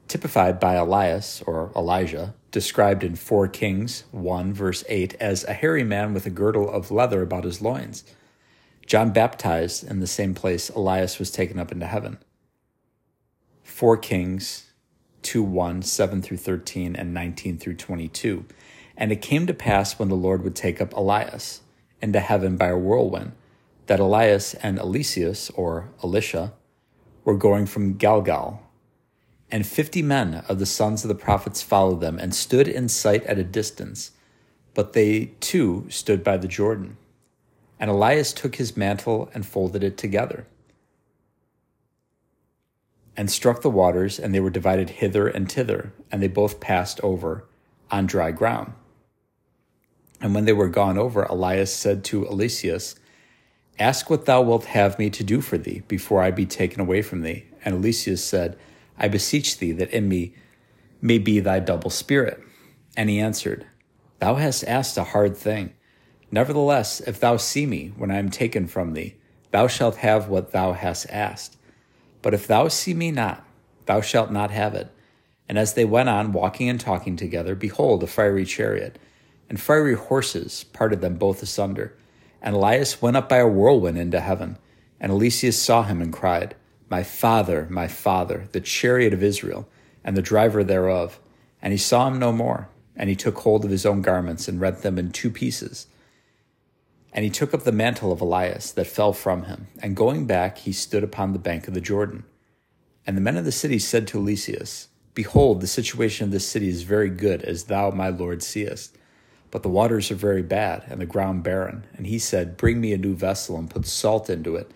Typified 0.10 0.60
by 0.60 0.74
Elias, 0.74 1.42
or 1.48 1.72
Elijah, 1.76 2.36
described 2.52 3.04
in 3.04 3.16
4 3.16 3.48
Kings 3.48 4.04
1, 4.12 4.54
verse 4.54 4.84
8, 4.90 5.16
as 5.22 5.46
a 5.46 5.54
hairy 5.54 5.84
man 5.84 6.14
with 6.14 6.26
a 6.26 6.30
girdle 6.30 6.70
of 6.70 6.92
leather 6.92 7.22
about 7.22 7.46
his 7.46 7.62
loins 7.62 8.04
John 8.90 9.12
baptized 9.12 9.84
in 9.88 10.00
the 10.00 10.08
same 10.08 10.34
place 10.34 10.70
Elias 10.70 11.20
was 11.20 11.30
taken 11.30 11.60
up 11.60 11.72
into 11.72 11.86
heaven. 11.86 12.18
4 13.62 13.98
Kings 13.98 14.72
2 15.22 15.44
1, 15.44 15.84
7 15.84 16.22
through 16.24 16.38
13, 16.38 16.96
and 16.96 17.14
19 17.14 17.60
through 17.60 17.76
22. 17.76 18.46
And 18.98 19.12
it 19.12 19.22
came 19.22 19.46
to 19.46 19.54
pass 19.54 20.00
when 20.00 20.10
the 20.10 20.16
Lord 20.16 20.44
would 20.44 20.56
take 20.56 20.82
up 20.82 20.94
Elias 20.94 21.62
into 22.02 22.20
heaven 22.20 22.58
by 22.58 22.70
a 22.70 22.78
whirlwind, 22.78 23.34
that 23.90 24.00
Elias 24.00 24.54
and 24.54 24.78
Eliseus, 24.78 25.50
or 25.56 25.90
Elisha, 26.04 26.54
were 27.26 27.36
going 27.36 27.66
from 27.66 27.96
Galgal. 27.98 28.60
And 29.50 29.66
fifty 29.66 30.04
men 30.04 30.44
of 30.48 30.60
the 30.60 30.68
sons 30.68 31.04
of 31.04 31.08
the 31.08 31.16
prophets 31.16 31.64
followed 31.64 32.00
them 32.00 32.20
and 32.20 32.36
stood 32.36 32.68
in 32.68 32.88
sight 32.88 33.24
at 33.24 33.40
a 33.40 33.44
distance, 33.44 34.12
but 34.76 34.94
they 34.94 35.32
too 35.40 35.88
stood 35.90 36.24
by 36.24 36.38
the 36.38 36.48
Jordan. 36.48 36.98
And 37.80 37.90
Elias 37.90 38.32
took 38.32 38.58
his 38.58 38.78
mantle 38.78 39.32
and 39.34 39.44
folded 39.44 39.84
it 39.84 39.98
together, 39.98 40.46
and 43.18 43.32
struck 43.32 43.64
the 43.64 43.72
waters, 43.72 44.20
and 44.20 44.36
they 44.36 44.40
were 44.40 44.52
divided 44.52 44.92
hither 44.92 45.28
and 45.28 45.52
thither, 45.52 45.94
and 46.12 46.22
they 46.22 46.28
both 46.28 46.60
passed 46.60 47.00
over 47.02 47.46
on 47.90 48.06
dry 48.06 48.30
ground. 48.30 48.74
And 50.22 50.36
when 50.36 50.46
they 50.46 50.54
were 50.54 50.70
gone 50.70 51.00
over, 51.00 51.24
Elias 51.24 51.74
said 51.74 52.04
to 52.04 52.26
Eliseus, 52.26 52.99
Ask 53.80 54.10
what 54.10 54.26
thou 54.26 54.42
wilt 54.42 54.66
have 54.66 55.00
me 55.00 55.10
to 55.10 55.24
do 55.24 55.40
for 55.40 55.58
thee 55.58 55.84
before 55.88 56.22
I 56.22 56.32
be 56.32 56.46
taken 56.46 56.82
away 56.82 57.02
from 57.02 57.22
thee. 57.22 57.46
And 57.64 57.76
Eliseus 57.76 58.20
said, 58.20 58.58
I 58.98 59.08
beseech 59.08 59.58
thee 59.58 59.72
that 59.72 59.92
in 59.92 60.10
me 60.10 60.34
may 61.02 61.18
be 61.18 61.40
thy 61.40 61.60
double 61.60 61.90
spirit. 61.90 62.44
And 62.98 63.10
he 63.10 63.20
answered, 63.20 63.66
Thou 64.20 64.36
hast 64.36 64.66
asked 64.66 64.98
a 64.98 65.06
hard 65.06 65.38
thing. 65.38 65.74
Nevertheless, 66.30 67.00
if 67.02 67.22
thou 67.22 67.38
see 67.38 67.66
me 67.66 67.94
when 67.96 68.12
I 68.12 68.18
am 68.18 68.30
taken 68.30 68.68
from 68.68 68.94
thee, 68.94 69.16
thou 69.52 69.68
shalt 69.68 69.98
have 69.98 70.28
what 70.28 70.52
thou 70.52 70.74
hast 70.74 71.10
asked. 71.10 71.56
But 72.22 72.34
if 72.34 72.46
thou 72.46 72.68
see 72.68 72.94
me 72.94 73.12
not, 73.12 73.46
thou 73.86 74.02
shalt 74.02 74.30
not 74.30 74.52
have 74.52 74.76
it. 74.76 74.90
And 75.48 75.58
as 75.58 75.74
they 75.74 75.86
went 75.86 76.10
on 76.10 76.34
walking 76.34 76.68
and 76.68 76.80
talking 76.80 77.16
together, 77.16 77.56
behold, 77.56 78.04
a 78.04 78.08
fiery 78.08 78.46
chariot, 78.46 79.00
and 79.50 79.60
fiery 79.60 79.96
horses 79.96 80.66
parted 80.66 81.00
them 81.00 81.16
both 81.16 81.42
asunder. 81.42 81.96
And 82.42 82.56
Elias 82.56 83.02
went 83.02 83.18
up 83.18 83.30
by 83.30 83.38
a 83.38 83.48
whirlwind 83.48 83.98
into 83.98 84.20
heaven. 84.20 84.58
And 85.00 85.12
Eliseus 85.12 85.58
saw 85.58 85.84
him 85.84 86.02
and 86.02 86.12
cried, 86.12 86.56
My 86.90 87.04
father, 87.04 87.68
my 87.70 87.88
father, 87.88 88.48
the 88.52 88.62
chariot 88.62 89.14
of 89.14 89.24
Israel, 89.24 89.68
and 90.04 90.16
the 90.16 90.22
driver 90.22 90.64
thereof. 90.64 91.20
And 91.62 91.74
he 91.74 91.78
saw 91.78 92.08
him 92.08 92.20
no 92.20 92.32
more. 92.32 92.70
And 92.96 93.10
he 93.10 93.16
took 93.16 93.40
hold 93.40 93.64
of 93.64 93.72
his 93.72 93.86
own 93.86 94.02
garments 94.02 94.48
and 94.48 94.60
rent 94.60 94.82
them 94.82 94.98
in 94.98 95.12
two 95.12 95.30
pieces. 95.30 95.88
And 97.12 97.24
he 97.24 97.32
took 97.32 97.54
up 97.54 97.64
the 97.64 97.72
mantle 97.72 98.12
of 98.12 98.22
Elias 98.22 98.72
that 98.72 98.88
fell 98.88 99.14
from 99.14 99.44
him, 99.44 99.68
and 99.82 99.96
going 99.96 100.28
back, 100.28 100.60
he 100.60 100.72
stood 100.72 101.04
upon 101.04 101.34
the 101.34 101.40
bank 101.40 101.68
of 101.68 101.74
the 101.74 101.82
Jordan. 101.82 102.24
And 103.06 103.18
the 103.18 103.22
men 103.22 103.38
of 103.38 103.46
the 103.46 103.52
city 103.52 103.80
said 103.80 104.08
to 104.08 104.20
Eliseus, 104.20 104.88
Behold, 105.16 105.62
the 105.62 105.68
situation 105.68 106.26
of 106.26 106.32
this 106.32 106.48
city 106.48 106.70
is 106.70 106.84
very 106.84 107.10
good, 107.10 107.42
as 107.42 107.64
thou, 107.64 107.90
my 107.90 108.10
lord, 108.10 108.44
seest. 108.44 108.96
But 109.52 109.64
the 109.64 109.70
waters 109.70 110.12
are 110.12 110.16
very 110.16 110.44
bad, 110.44 110.84
and 110.88 111.02
the 111.02 111.06
ground 111.06 111.44
barren. 111.44 111.86
And 111.96 112.06
he 112.06 112.20
said, 112.20 112.58
Bring 112.58 112.80
me 112.80 112.94
a 112.94 112.98
new 112.98 113.16
vessel, 113.16 113.58
and 113.58 113.70
put 113.70 113.86
salt 113.86 114.30
into 114.30 114.56
it. 114.56 114.72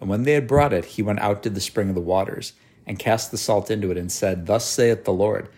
And 0.00 0.08
when 0.08 0.24
they 0.24 0.32
had 0.32 0.46
brought 0.46 0.72
it, 0.72 0.84
he 0.84 1.02
went 1.02 1.20
out 1.20 1.42
to 1.42 1.50
the 1.50 1.60
spring 1.60 1.88
of 1.88 1.94
the 1.94 2.00
waters, 2.00 2.52
and 2.86 2.98
cast 2.98 3.30
the 3.30 3.38
salt 3.38 3.70
into 3.70 3.90
it, 3.90 3.96
and 3.96 4.10
said, 4.10 4.46
Thus 4.46 4.66
saith 4.66 5.04
the 5.04 5.12
Lord, 5.12 5.48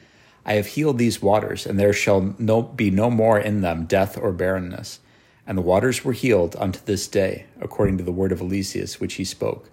I 0.44 0.54
have 0.54 0.66
healed 0.66 0.98
these 0.98 1.22
waters, 1.22 1.66
and 1.66 1.78
there 1.78 1.92
shall 1.92 2.34
no, 2.38 2.62
be 2.62 2.90
no 2.90 3.10
more 3.10 3.38
in 3.38 3.60
them 3.60 3.86
death 3.86 4.18
or 4.18 4.32
barrenness 4.32 5.00
and 5.46 5.58
the 5.58 5.62
waters 5.62 6.04
were 6.04 6.12
healed 6.12 6.56
unto 6.58 6.80
this 6.84 7.08
day, 7.08 7.46
according 7.60 7.98
to 7.98 8.04
the 8.04 8.12
word 8.12 8.32
of 8.32 8.40
Eliseus 8.40 9.00
which 9.00 9.14
he 9.14 9.24
spoke. 9.24 9.70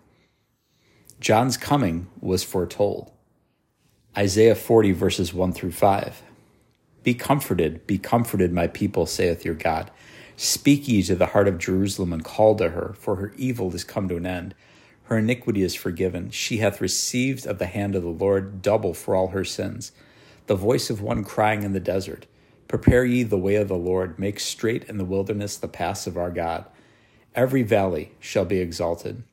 John's 1.20 1.58
coming 1.58 2.08
was 2.20 2.44
foretold. 2.44 3.12
Isaiah 4.18 4.56
40, 4.56 4.94
verses 4.94 5.34
1 5.34 5.54
through 5.54 5.72
5. 5.72 6.24
Be 7.04 7.14
comforted, 7.14 7.86
be 7.88 7.98
comforted, 7.98 8.52
my 8.52 8.68
people, 8.68 9.06
saith 9.06 9.46
your 9.46 9.56
God. 9.56 9.92
Speak 10.36 10.88
ye 10.88 11.04
to 11.04 11.16
the 11.16 11.28
heart 11.28 11.48
of 11.48 11.58
Jerusalem, 11.58 12.14
and 12.14 12.24
call 12.24 12.56
to 12.56 12.70
her, 12.70 12.94
for 12.98 13.16
her 13.18 13.34
evil 13.38 13.74
is 13.74 13.84
come 13.84 14.08
to 14.10 14.18
an 14.18 14.26
end. 14.26 14.56
Her 15.04 15.18
iniquity 15.18 15.64
is 15.64 15.76
forgiven. 15.76 16.30
She 16.30 16.58
hath 16.58 16.82
received 16.82 17.48
of 17.48 17.58
the 17.58 17.66
hand 17.66 17.96
of 17.96 18.04
the 18.04 18.10
Lord 18.10 18.62
double 18.62 18.94
for 18.94 19.16
all 19.16 19.30
her 19.30 19.44
sins. 19.44 19.92
The 20.48 20.56
voice 20.56 20.90
of 20.90 21.02
one 21.02 21.24
crying 21.24 21.64
in 21.64 21.74
the 21.74 21.80
desert, 21.80 22.26
Prepare 22.68 23.04
ye 23.04 23.24
the 23.24 23.38
way 23.38 23.56
of 23.56 23.68
the 23.68 23.76
Lord, 23.76 24.20
make 24.20 24.40
straight 24.40 24.84
in 24.84 24.98
the 24.98 25.06
wilderness 25.06 25.58
the 25.58 25.68
paths 25.68 26.06
of 26.06 26.18
our 26.18 26.30
God. 26.30 26.66
Every 27.34 27.64
valley 27.64 28.12
shall 28.20 28.46
be 28.46 28.60
exalted, 28.60 29.24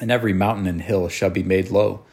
and 0.00 0.10
every 0.10 0.32
mountain 0.32 0.66
and 0.66 0.80
hill 0.80 1.08
shall 1.08 1.30
be 1.30 1.42
made 1.42 1.70
low, 1.70 2.04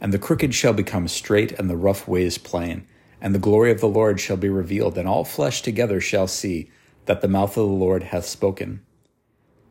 and 0.00 0.12
the 0.12 0.18
crooked 0.18 0.54
shall 0.54 0.74
become 0.74 1.08
straight, 1.08 1.52
and 1.52 1.70
the 1.70 1.76
rough 1.76 2.06
ways 2.06 2.36
plain. 2.36 2.86
And 3.22 3.34
the 3.34 3.38
glory 3.38 3.70
of 3.70 3.80
the 3.80 3.88
Lord 3.88 4.20
shall 4.20 4.36
be 4.36 4.48
revealed, 4.48 4.98
and 4.98 5.08
all 5.08 5.24
flesh 5.24 5.62
together 5.62 6.00
shall 6.00 6.26
see 6.26 6.70
that 7.06 7.20
the 7.20 7.28
mouth 7.28 7.56
of 7.56 7.68
the 7.68 7.72
Lord 7.72 8.02
hath 8.02 8.26
spoken. 8.26 8.82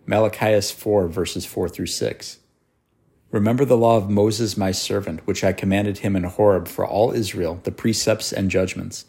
Malachi 0.06 0.60
4, 0.62 1.08
verses 1.10 1.46
4 1.46 1.68
through 1.68 1.88
6. 1.88 2.40
Remember 3.30 3.66
the 3.66 3.78
law 3.78 3.98
of 3.98 4.10
Moses 4.10 4.56
my 4.56 4.72
servant, 4.72 5.28
which 5.28 5.44
I 5.44 5.52
commanded 5.52 6.00
him 6.00 6.16
in 6.16 6.24
Horeb 6.24 6.70
for 6.70 6.88
all 6.88 7.12
Israel, 7.12 7.60
the 7.64 7.72
precepts 7.72 8.32
and 8.32 8.50
judgments 8.50 9.06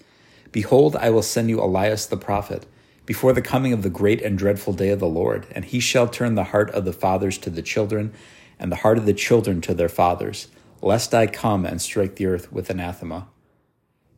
Behold, 0.51 0.97
I 0.97 1.09
will 1.09 1.23
send 1.23 1.49
you 1.49 1.63
Elias 1.63 2.05
the 2.05 2.19
prophet 2.19 2.67
before 3.07 3.33
the 3.33 3.41
coming 3.41 3.73
of 3.73 3.83
the 3.83 3.91
great 3.91 4.21
and 4.21 4.37
dreadful 4.37 4.75
day 4.75 4.91
of 4.91 5.01
the 5.01 5.07
Lord, 5.07 5.47
and 5.53 5.65
he 5.65 5.81
shall 5.81 6.07
turn 6.07 6.35
the 6.35 6.45
heart 6.45 6.71
of 6.71 6.85
the 6.85 6.93
fathers 6.93 7.39
to 7.39 7.51
the 7.51 7.63
children, 7.63 8.13
and 8.59 8.71
the 8.71 8.77
heart 8.77 8.99
of 8.99 9.07
the 9.07 9.15
children 9.15 9.61
to 9.63 9.73
their 9.73 9.89
fathers, 9.89 10.49
lest 10.83 11.15
I 11.15 11.27
come 11.27 11.65
and 11.65 11.81
strike 11.81 12.17
the 12.17 12.27
earth 12.27 12.53
with 12.53 12.69
anathema. 12.69 13.29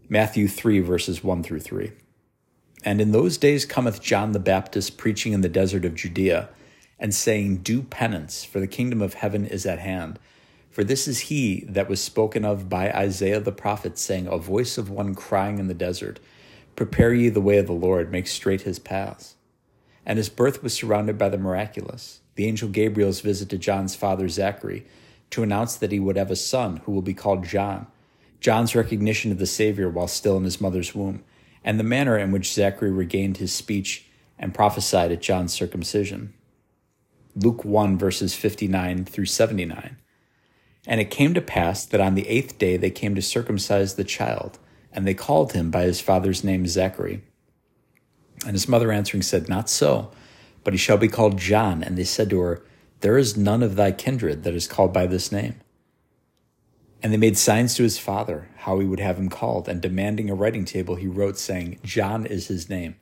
Matthew 0.09 0.49
3, 0.49 0.81
verses 0.81 1.25
1 1.25 1.43
through 1.43 1.61
3. 1.61 1.93
And 2.85 3.01
in 3.01 3.13
those 3.13 3.39
days 3.39 3.65
cometh 3.65 4.03
John 4.03 4.33
the 4.33 4.39
Baptist 4.39 4.99
preaching 4.99 5.33
in 5.33 5.41
the 5.41 5.49
desert 5.49 5.85
of 5.85 5.95
Judea, 5.95 6.51
and 6.99 7.15
saying, 7.15 7.59
Do 7.59 7.83
penance, 7.83 8.45
for 8.45 8.61
the 8.61 8.67
kingdom 8.67 9.01
of 9.01 9.15
heaven 9.15 9.47
is 9.47 9.65
at 9.65 9.79
hand. 9.79 10.19
For 10.71 10.85
this 10.85 11.09
is 11.09 11.21
he 11.21 11.65
that 11.69 11.89
was 11.89 12.03
spoken 12.03 12.45
of 12.45 12.69
by 12.69 12.91
Isaiah 12.93 13.41
the 13.41 13.53
prophet, 13.53 13.99
saying, 13.99 14.27
A 14.27 14.37
voice 14.39 14.77
of 14.77 14.91
one 14.91 15.15
crying 15.15 15.59
in 15.59 15.69
the 15.69 15.75
desert, 15.75 16.21
Prepare 16.77 17.15
ye 17.15 17.29
the 17.31 17.41
way 17.41 17.57
of 17.59 17.67
the 17.67 17.73
Lord, 17.73 18.13
make 18.13 18.27
straight 18.27 18.63
his 18.63 18.79
paths. 18.79 19.37
And 20.05 20.19
his 20.19 20.29
birth 20.29 20.63
was 20.63 20.75
surrounded 20.75 21.17
by 21.17 21.31
the 21.31 21.39
miraculous. 21.39 22.21
The 22.35 22.47
angel 22.47 22.69
Gabriel's 22.69 23.21
visit 23.21 23.49
to 23.51 23.59
John's 23.59 23.95
father 23.95 24.29
Zachary 24.29 24.85
to 25.31 25.43
announce 25.43 25.77
that 25.77 25.93
he 25.93 26.01
would 26.01 26.17
have 26.17 26.31
a 26.31 26.37
son 26.37 26.79
who 26.85 26.93
will 26.93 27.03
be 27.03 27.15
called 27.15 27.45
John. 27.45 27.87
John's 28.45 28.75
recognition 28.75 29.33
of 29.33 29.39
the 29.39 29.47
Savior 29.47 29.89
while 29.89 30.07
still 30.07 30.37
in 30.37 30.45
his 30.45 30.61
mother's 30.61 30.95
womb, 30.95 31.25
and 31.65 31.81
the 31.81 31.83
manner 31.83 32.19
in 32.19 32.31
which 32.31 32.53
Zachary 32.53 32.91
regained 32.91 33.39
his 33.39 33.55
speech 33.55 34.05
and 34.39 34.53
prophesied 34.53 35.11
at 35.11 35.23
John's 35.23 35.55
circumcision. 35.55 36.35
Luke 37.35 37.65
1, 37.65 37.97
verses 37.97 38.35
59 38.35 39.07
through 39.07 39.25
79. 39.25 39.97
And 40.87 41.01
it 41.01 41.11
came 41.11 41.33
to 41.33 41.41
pass 41.41 41.87
that 41.87 42.03
on 42.03 42.17
the 42.17 42.29
eighth 42.29 42.59
day 42.59 42.77
they 42.77 42.91
came 42.91 43.15
to 43.15 43.23
circumcise 43.23 43.95
the 43.95 44.05
child, 44.05 44.59
and 44.93 45.07
they 45.07 45.15
called 45.15 45.55
him 45.55 45.71
by 45.71 45.85
his 45.85 46.03
father's 46.03 46.45
name 46.45 46.67
Zachary. 46.67 47.23
And 48.45 48.53
his 48.53 48.69
mother 48.69 48.93
answering 48.93 49.23
said, 49.23 49.49
Not 49.49 49.71
so, 49.71 50.11
but 50.65 50.75
he 50.75 50.79
shall 50.79 50.99
be 50.99 51.09
called 51.09 51.39
John. 51.39 51.83
And 51.83 51.97
they 51.97 52.05
said 52.05 52.29
to 52.29 52.41
her, 52.41 52.63
There 53.01 53.17
is 53.17 53.39
none 53.39 53.63
of 53.63 53.77
thy 53.77 53.93
kindred 53.93 54.43
that 54.43 54.53
is 54.53 54.69
called 54.69 54.93
by 54.93 55.07
this 55.07 55.33
name. 55.33 55.63
And 57.05 57.13
they 57.13 57.19
made 57.19 57.37
signs 57.37 57.75
to 57.75 57.83
his 57.83 57.99
father 57.99 58.49
how 58.61 58.79
he 58.79 58.87
would 58.87 58.99
have 58.99 59.19
him 59.19 59.29
called, 59.29 59.69
and 59.69 59.83
demanding 59.83 60.31
a 60.31 60.35
writing 60.35 60.65
table, 60.65 60.95
he 60.95 61.07
wrote, 61.07 61.37
saying, 61.37 61.79
John 61.85 62.25
is 62.25 62.47
his 62.47 62.71
name. 62.71 62.97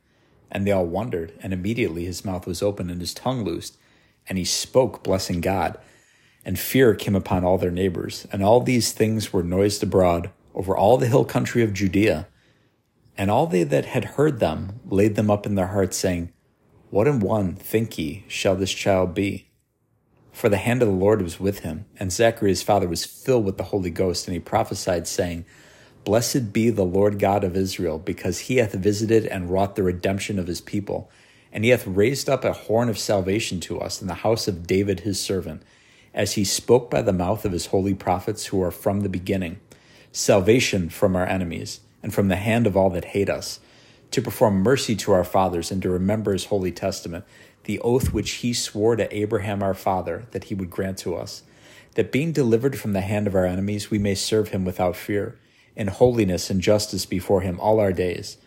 And 0.51 0.67
they 0.67 0.73
all 0.73 0.85
wondered, 0.85 1.31
and 1.41 1.53
immediately 1.53 2.03
his 2.03 2.25
mouth 2.25 2.45
was 2.45 2.61
opened 2.61 2.91
and 2.91 2.99
his 2.99 3.13
tongue 3.13 3.45
loosed, 3.45 3.77
and 4.27 4.37
he 4.37 4.43
spoke, 4.43 5.05
blessing 5.05 5.39
God. 5.39 5.79
And 6.43 6.59
fear 6.59 6.95
came 6.95 7.15
upon 7.15 7.45
all 7.45 7.57
their 7.57 7.71
neighbors, 7.71 8.27
and 8.29 8.43
all 8.43 8.59
these 8.59 8.91
things 8.91 9.31
were 9.31 9.41
noised 9.41 9.81
abroad 9.81 10.31
over 10.53 10.75
all 10.75 10.97
the 10.97 11.07
hill 11.07 11.23
country 11.23 11.63
of 11.63 11.71
Judea. 11.71 12.27
And 13.17 13.31
all 13.31 13.47
they 13.47 13.63
that 13.63 13.85
had 13.85 14.03
heard 14.03 14.41
them 14.41 14.81
laid 14.85 15.15
them 15.15 15.31
up 15.31 15.45
in 15.45 15.55
their 15.55 15.67
hearts, 15.67 15.95
saying, 15.95 16.33
What 16.89 17.07
in 17.07 17.21
one, 17.21 17.55
think 17.55 17.97
ye, 17.97 18.25
shall 18.27 18.57
this 18.57 18.73
child 18.73 19.13
be? 19.13 19.47
For 20.33 20.49
the 20.49 20.57
hand 20.57 20.81
of 20.81 20.89
the 20.89 20.93
Lord 20.93 21.21
was 21.21 21.39
with 21.39 21.59
him, 21.59 21.85
and 21.97 22.11
Zacharias' 22.11 22.63
father 22.63 22.87
was 22.87 23.05
filled 23.05 23.45
with 23.45 23.57
the 23.57 23.65
Holy 23.65 23.91
Ghost, 23.91 24.27
and 24.27 24.33
he 24.33 24.39
prophesied, 24.39 25.07
saying, 25.07 25.45
Blessed 26.03 26.51
be 26.51 26.69
the 26.69 26.83
Lord 26.83 27.19
God 27.19 27.43
of 27.45 27.55
Israel, 27.55 27.99
because 27.99 28.39
he 28.39 28.57
hath 28.57 28.73
visited 28.73 29.25
and 29.27 29.49
wrought 29.49 29.75
the 29.75 29.83
redemption 29.83 30.39
of 30.39 30.47
his 30.47 30.59
people, 30.59 31.09
and 31.53 31.63
he 31.63 31.69
hath 31.69 31.87
raised 31.87 32.27
up 32.27 32.43
a 32.43 32.51
horn 32.51 32.89
of 32.89 32.97
salvation 32.97 33.59
to 33.61 33.79
us 33.79 34.01
in 34.01 34.07
the 34.07 34.15
house 34.15 34.47
of 34.47 34.67
David 34.67 35.01
his 35.01 35.21
servant, 35.21 35.61
as 36.13 36.33
he 36.33 36.43
spoke 36.43 36.89
by 36.89 37.01
the 37.01 37.13
mouth 37.13 37.45
of 37.45 37.51
his 37.51 37.67
holy 37.67 37.93
prophets 37.93 38.47
who 38.47 38.61
are 38.61 38.71
from 38.71 39.01
the 39.01 39.09
beginning, 39.09 39.59
salvation 40.11 40.89
from 40.89 41.15
our 41.15 41.25
enemies, 41.25 41.79
and 42.01 42.13
from 42.13 42.27
the 42.27 42.35
hand 42.35 42.67
of 42.67 42.75
all 42.75 42.89
that 42.89 43.05
hate 43.05 43.29
us, 43.29 43.59
to 44.11 44.21
perform 44.21 44.61
mercy 44.61 44.95
to 44.95 45.11
our 45.11 45.23
fathers, 45.23 45.71
and 45.71 45.81
to 45.83 45.89
remember 45.89 46.33
his 46.33 46.45
holy 46.45 46.71
testament 46.71 47.23
the 47.63 47.79
oath 47.79 48.13
which 48.13 48.31
he 48.31 48.53
swore 48.53 48.95
to 48.95 49.15
Abraham 49.15 49.63
our 49.63 49.73
father 49.73 50.25
that 50.31 50.45
he 50.45 50.55
would 50.55 50.69
grant 50.69 50.97
to 50.99 51.15
us, 51.15 51.43
that 51.95 52.11
being 52.11 52.31
delivered 52.31 52.77
from 52.79 52.93
the 52.93 53.01
hand 53.01 53.27
of 53.27 53.35
our 53.35 53.45
enemies, 53.45 53.89
we 53.89 53.99
may 53.99 54.15
serve 54.15 54.49
him 54.49 54.65
without 54.65 54.95
fear, 54.95 55.37
in 55.75 55.87
holiness 55.87 56.49
and 56.49 56.61
justice 56.61 57.05
before 57.05 57.41
him 57.41 57.59
all 57.59 57.79
our 57.79 57.93
days. 57.93 58.37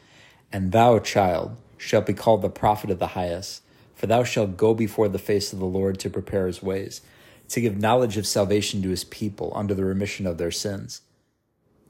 And 0.52 0.72
thou, 0.72 0.98
child, 0.98 1.56
shalt 1.76 2.06
be 2.06 2.12
called 2.12 2.42
the 2.42 2.48
prophet 2.48 2.90
of 2.90 2.98
the 2.98 3.08
highest, 3.08 3.62
for 3.94 4.06
thou 4.06 4.24
shalt 4.24 4.56
go 4.56 4.74
before 4.74 5.08
the 5.08 5.18
face 5.18 5.52
of 5.52 5.58
the 5.58 5.64
Lord 5.64 5.98
to 6.00 6.10
prepare 6.10 6.46
his 6.46 6.62
ways, 6.62 7.00
to 7.48 7.60
give 7.60 7.76
knowledge 7.76 8.16
of 8.16 8.26
salvation 8.26 8.82
to 8.82 8.90
his 8.90 9.04
people 9.04 9.52
under 9.54 9.74
the 9.74 9.84
remission 9.84 10.26
of 10.26 10.38
their 10.38 10.50
sins. 10.50 11.02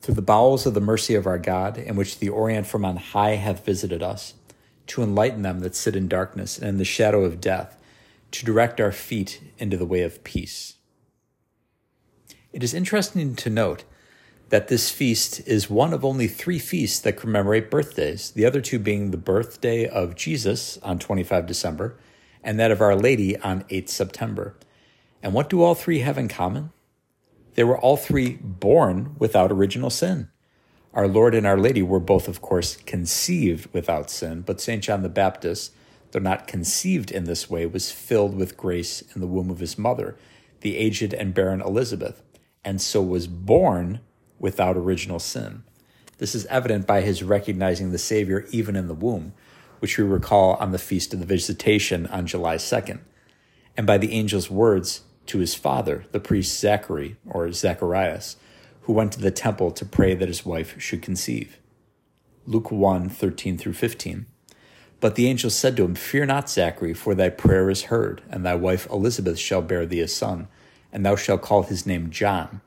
Through 0.01 0.15
the 0.15 0.23
bowels 0.23 0.67
of 0.67 0.75
the 0.75 0.81
mercy 0.81 1.15
of 1.15 1.27
our 1.27 1.39
God, 1.39 1.79
in 1.79 1.97
which 1.97 2.19
the 2.19 2.29
Orient 2.29 2.67
from 2.67 2.85
on 2.85 2.97
high 2.97 3.37
hath 3.37 3.65
visited 3.65 4.03
us, 4.03 4.35
to 4.89 5.03
enlighten 5.03 5.43
them 5.43 5.61
that 5.61 5.75
sit 5.75 5.97
in 5.97 6.09
darkness 6.09 6.59
and 6.59 6.69
in 6.69 6.79
the 6.79 6.85
shadow 6.85 7.25
of 7.25 7.41
death, 7.41 7.81
to 8.31 8.45
direct 8.45 8.81
our 8.81 8.93
feet 8.93 9.41
into 9.59 9.77
the 9.77 9.87
way 9.87 10.03
of 10.03 10.25
peace. 10.25 10.75
It 12.53 12.63
is 12.63 12.75
interesting 12.75 13.35
to 13.37 13.51
note 13.51 13.85
that 14.49 14.69
this 14.69 14.91
feast 14.91 15.41
is 15.47 15.69
one 15.69 15.93
of 15.93 16.05
only 16.05 16.29
three 16.29 16.59
feasts 16.59 17.01
that 17.01 17.17
commemorate 17.17 17.71
birthdays, 17.71 18.31
the 18.31 18.45
other 18.45 18.61
two 18.61 18.79
being 18.79 19.11
the 19.11 19.17
birthday 19.17 19.87
of 19.87 20.15
Jesus 20.15 20.79
on 20.79 20.99
25 20.99 21.47
December 21.47 21.97
and 22.47 22.61
that 22.61 22.71
of 22.71 22.81
Our 22.81 22.95
Lady 22.95 23.37
on 23.41 23.65
8 23.69 23.91
September. 23.91 24.55
And 25.21 25.35
what 25.35 25.51
do 25.51 25.63
all 25.63 25.75
three 25.75 25.99
have 25.99 26.17
in 26.17 26.29
common? 26.29 26.71
They 27.55 27.65
were 27.65 27.77
all 27.77 27.97
three 27.97 28.39
born 28.41 29.17
without 29.19 29.51
original 29.51 29.91
sin. 29.91 30.29
Our 30.97 31.09
Lord 31.09 31.35
and 31.35 31.47
Our 31.47 31.59
Lady 31.59 31.83
were 31.83 32.01
both, 32.01 32.27
of 32.27 32.41
course, 32.41 32.79
conceived 32.87 33.69
without 33.75 34.09
sin, 34.09 34.41
but 34.41 34.63
St. 34.63 34.83
John 34.83 35.03
the 35.03 35.11
Baptist, 35.11 35.75
though 36.13 36.21
not 36.21 36.49
conceived 36.49 37.11
in 37.11 37.25
this 37.25 37.51
way, 37.51 37.67
was 37.67 37.93
filled 37.93 38.35
with 38.35 38.57
grace 38.57 39.03
in 39.15 39.21
the 39.21 39.27
womb 39.27 39.51
of 39.51 39.59
his 39.59 39.77
mother, 39.77 40.17
the 40.63 40.79
aged 40.79 41.13
and 41.13 41.35
barren 41.35 41.61
Elizabeth, 41.61 42.23
and 42.65 42.81
so 42.81 43.03
was 43.03 43.27
born 43.27 44.01
without 44.39 44.75
original 44.79 45.19
sin. 45.19 45.65
This 46.17 46.35
is 46.35 46.47
evident 46.47 46.87
by 46.87 47.03
his 47.03 47.23
recognizing 47.23 47.93
the 47.93 47.99
Savior 47.99 48.47
even 48.51 48.75
in 48.75 48.89
the 48.89 48.95
womb, 48.95 49.35
which 49.81 49.99
we 49.99 50.05
recall 50.05 50.55
on 50.55 50.73
the 50.73 50.79
Feast 50.79 51.13
of 51.13 51.21
the 51.21 51.27
Visitation 51.27 52.07
on 52.07 52.27
July 52.27 52.57
2nd, 52.57 53.01
and 53.77 53.87
by 53.87 53.99
the 53.99 54.15
angel's 54.15 54.51
words 54.51 55.03
to 55.27 55.41
his 55.41 55.55
father, 55.55 56.07
the 56.13 56.21
priest 56.21 56.59
Zachary, 56.59 57.19
or 57.27 57.53
Zacharias, 57.53 58.37
who 58.87 58.93
went 58.93 59.11
to 59.11 59.21
the 59.21 59.33
temple 59.33 59.73
to 59.73 59.85
pray 59.85 60.15
that 60.15 60.29
his 60.29 60.47
wife 60.47 60.81
should 60.81 61.03
conceive. 61.03 61.59
Luke 62.47 62.71
1 62.71 63.09
13 63.09 63.59
through 63.59 63.73
15. 63.73 64.27
But 65.01 65.17
the 65.17 65.27
angel 65.27 65.51
said 65.51 65.77
to 65.77 65.85
him, 65.85 65.97
Fear 65.97 66.27
not, 66.27 66.49
Zachary, 66.49 66.95
for 66.95 67.13
thy 67.13 67.29
prayer 67.31 67.69
is 67.69 67.85
heard, 67.85 68.23
and 68.31 68.47
thy 68.47 68.55
wife 68.55 68.89
Elizabeth 68.89 69.41
shall 69.41 69.61
bear 69.61 69.87
thee 69.87 70.01
a 70.01 70.07
son, 70.07 70.47
and 70.93 71.05
thou 71.05 71.17
shalt 71.17 71.43
call 71.43 71.65
his 71.65 71.85
name 71.85 72.11
John. 72.11 72.61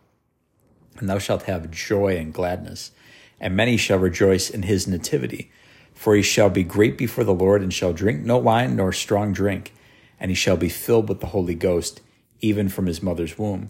And 0.97 1.09
thou 1.09 1.19
shalt 1.19 1.43
have 1.43 1.71
joy 1.71 2.17
and 2.17 2.33
gladness, 2.33 2.91
and 3.39 3.55
many 3.55 3.77
shall 3.77 3.97
rejoice 3.97 4.49
in 4.49 4.63
his 4.63 4.88
nativity. 4.88 5.51
For 5.93 6.15
he 6.15 6.21
shall 6.21 6.49
be 6.49 6.63
great 6.63 6.97
before 6.97 7.23
the 7.23 7.33
Lord, 7.33 7.61
and 7.61 7.73
shall 7.73 7.93
drink 7.93 8.25
no 8.25 8.38
wine 8.38 8.75
nor 8.75 8.91
strong 8.91 9.31
drink, 9.31 9.73
and 10.19 10.29
he 10.29 10.35
shall 10.35 10.57
be 10.57 10.69
filled 10.69 11.07
with 11.07 11.21
the 11.21 11.27
Holy 11.27 11.55
Ghost, 11.55 12.01
even 12.41 12.67
from 12.67 12.88
his 12.88 13.01
mother's 13.01 13.39
womb 13.39 13.69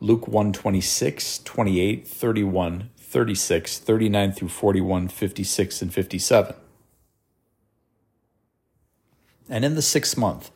Luke 0.00 0.28
1 0.28 0.52
26, 0.52 1.38
28, 1.40 2.06
31, 2.06 2.90
36, 2.96 3.78
39 3.78 4.32
through 4.32 4.48
41, 4.48 5.08
56, 5.08 5.82
and 5.82 5.92
57. 5.92 6.54
And 9.48 9.64
in 9.64 9.74
the 9.74 9.82
sixth 9.82 10.16
month, 10.16 10.52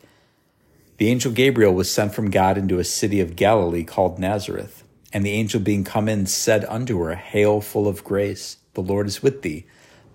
the 0.97 1.09
angel 1.09 1.31
Gabriel 1.33 1.73
was 1.73 1.91
sent 1.91 2.13
from 2.13 2.29
God 2.29 2.57
into 2.57 2.79
a 2.79 2.85
city 2.85 3.19
of 3.19 3.35
Galilee 3.35 3.83
called 3.83 4.17
Nazareth. 4.17 4.83
And 5.11 5.25
the 5.25 5.31
angel 5.31 5.59
being 5.59 5.83
come 5.83 6.07
in 6.07 6.25
said 6.25 6.63
unto 6.65 7.01
her, 7.03 7.15
Hail, 7.15 7.59
full 7.59 7.87
of 7.87 8.03
grace, 8.03 8.57
the 8.75 8.81
Lord 8.81 9.07
is 9.07 9.21
with 9.21 9.41
thee. 9.41 9.65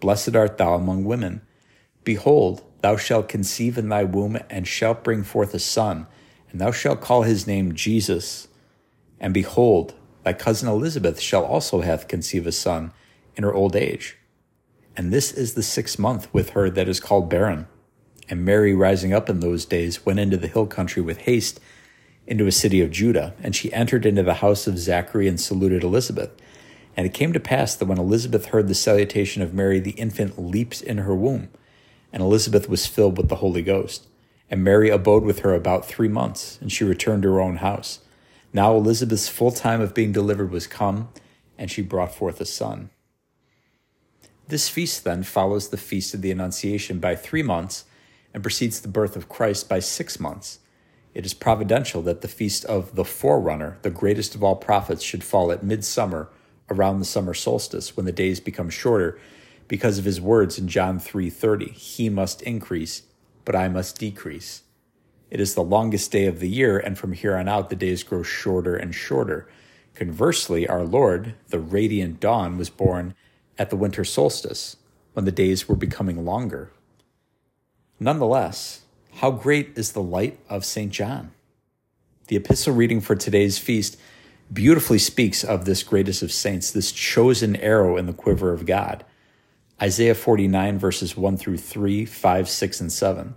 Blessed 0.01 0.35
art 0.35 0.57
thou 0.57 0.75
among 0.75 1.05
women. 1.05 1.43
Behold, 2.03 2.63
thou 2.81 2.97
shalt 2.97 3.29
conceive 3.29 3.77
in 3.77 3.91
thy 3.91 4.05
womb, 4.05 4.39
and 4.49 4.67
shalt 4.67 5.05
bring 5.05 5.23
forth 5.23 5.53
a 5.53 5.59
son, 5.59 6.07
and 6.51 6.61
thou 6.61 6.71
shalt 6.71 7.03
call 7.03 7.23
his 7.23 7.47
name 7.47 7.75
Jesus 7.75 8.49
and 9.21 9.35
behold, 9.35 9.95
thy 10.25 10.33
cousin 10.33 10.69
Elizabeth 10.69 11.21
shall 11.21 11.45
also 11.45 11.81
have 11.81 12.09
conceive 12.09 12.47
a 12.47 12.53
son 12.53 12.93
in 13.37 13.45
her 13.45 13.55
old 13.55 13.77
age. 13.77 14.17
And 14.97 15.13
this 15.13 15.33
is 15.33 15.55
the 15.55 15.63
sixth 15.63 15.99
month 15.99 16.33
with 16.33 16.51
her 16.51 16.69
that 16.71 16.89
is 16.89 17.01
called 17.01 17.31
barren. 17.31 17.69
And 18.29 18.45
Mary, 18.45 18.75
rising 18.75 19.13
up 19.13 19.29
in 19.31 19.41
those 19.41 19.65
days, 19.65 20.05
went 20.05 20.19
into 20.19 20.37
the 20.37 20.49
hill 20.49 20.67
country 20.67 21.01
with 21.01 21.19
haste 21.19 21.61
into 22.27 22.47
a 22.47 22.53
city 22.53 22.81
of 22.81 22.91
Judah. 22.91 23.35
And 23.43 23.57
she 23.57 23.73
entered 23.73 24.05
into 24.05 24.23
the 24.23 24.35
house 24.35 24.67
of 24.67 24.79
Zachary 24.79 25.29
and 25.29 25.41
saluted 25.41 25.83
Elizabeth. 25.83 26.31
And 26.97 27.07
it 27.07 27.15
came 27.15 27.33
to 27.33 27.41
pass 27.41 27.75
that 27.75 27.87
when 27.87 27.99
Elizabeth 27.99 28.47
heard 28.47 28.69
the 28.69 28.75
salutation 28.75 29.41
of 29.41 29.55
Mary, 29.55 29.79
the 29.79 29.93
infant 29.93 30.39
leaped 30.39 30.83
in 30.83 30.99
her 30.99 31.15
womb. 31.15 31.49
And 32.13 32.23
Elizabeth 32.23 32.69
was 32.69 32.87
filled 32.87 33.17
with 33.17 33.29
the 33.29 33.37
Holy 33.37 33.63
Ghost. 33.63 34.09
And 34.51 34.65
Mary 34.65 34.91
abode 34.91 35.23
with 35.23 35.41
her 35.41 35.55
about 35.55 35.87
three 35.87 36.09
months, 36.09 36.59
and 36.61 36.73
she 36.73 36.83
returned 36.83 37.23
to 37.23 37.33
her 37.33 37.41
own 37.41 37.57
house. 37.57 38.01
Now 38.59 38.75
Elizabeth's 38.75 39.29
full 39.29 39.53
time 39.53 39.81
of 39.81 39.95
being 39.95 40.11
delivered 40.11 40.51
was 40.51 40.67
come, 40.67 41.11
and 41.57 41.71
she 41.71 41.81
brought 41.81 42.13
forth 42.13 42.41
a 42.41 42.45
son. 42.45 42.91
This 44.49 44.69
feast 44.69 45.05
then 45.05 45.23
follows 45.23 45.69
the 45.69 45.77
feast 45.77 46.13
of 46.13 46.23
the 46.23 46.33
Annunciation 46.33 46.99
by 46.99 47.15
three 47.15 47.45
months 47.45 47.85
and 48.35 48.43
precedes 48.43 48.81
the 48.81 48.89
birth 48.89 49.15
of 49.15 49.29
Christ 49.29 49.69
by 49.69 49.79
six 49.79 50.19
months. 50.19 50.59
It 51.15 51.25
is 51.25 51.35
providential 51.35 52.03
that 52.03 52.21
the 52.21 52.27
feast 52.27 52.65
of 52.65 52.97
the 52.97 53.05
forerunner, 53.05 53.79
the 53.83 53.91
greatest 53.91 54.35
of 54.35 54.43
all 54.43 54.57
prophets, 54.57 55.05
should 55.05 55.23
fall 55.23 55.53
at 55.53 55.63
midsummer 55.63 56.29
around 56.69 56.99
the 56.99 57.05
summer 57.05 57.35
solstice 57.35 57.97
when 57.97 58.07
the 58.07 58.11
days 58.11 58.41
become 58.41 58.71
shorter 58.71 59.21
because 59.69 59.99
of 59.99 60.05
his 60.05 60.21
words 60.21 60.59
in 60.59 60.67
John 60.67 60.99
3:30, 60.99 61.71
he 61.75 62.09
must 62.09 62.43
increase, 62.43 63.03
but 63.45 63.55
I 63.55 63.69
must 63.69 64.01
decrease. 64.01 64.65
It 65.31 65.41
is 65.41 65.55
the 65.55 65.63
longest 65.63 66.11
day 66.11 66.27
of 66.27 66.41
the 66.41 66.49
year 66.49 66.79
and 66.79 66.99
from 66.99 67.13
here 67.13 67.37
on 67.37 67.49
out 67.49 67.69
the 67.69 67.77
days 67.77 68.03
grow 68.03 68.23
shorter 68.23 68.77
and 68.77 68.95
shorter. 68.95 69.49
Conversely, 69.95 70.67
our 70.67 70.85
Lord, 70.85 71.35
the 71.49 71.59
radiant 71.59 72.21
dawn, 72.21 72.57
was 72.57 72.71
born 72.71 73.15
at 73.59 73.71
the 73.71 73.77
winter 73.77 74.05
solstice 74.05 74.77
when 75.13 75.25
the 75.25 75.33
days 75.33 75.69
were 75.69 75.77
becoming 75.77 76.25
longer. 76.25 76.71
Nonetheless, 78.01 78.83
how 79.17 79.33
great 79.33 79.73
is 79.77 79.93
the 79.93 80.03
light 80.03 80.39
of 80.49 80.65
St. 80.65 80.93
John? 80.93 81.33
The 82.29 82.37
epistle 82.37 82.75
reading 82.75 83.01
for 83.01 83.17
today's 83.17 83.59
feast 83.59 83.99
beautifully 84.53 84.99
speaks 84.99 85.43
of 85.43 85.65
this 85.65 85.83
greatest 85.83 86.23
of 86.23 86.33
saints, 86.33 86.71
this 86.71 86.93
chosen 86.93 87.57
arrow 87.57 87.97
in 87.97 88.07
the 88.07 88.13
quiver 88.13 88.53
of 88.53 88.65
God. 88.65 89.05
Isaiah 89.83 90.15
49, 90.15 90.79
verses 90.79 91.17
1 91.17 91.37
through 91.37 91.59
3, 91.59 92.05
5, 92.05 92.49
6, 92.49 92.81
and 92.81 92.93
7. 92.93 93.35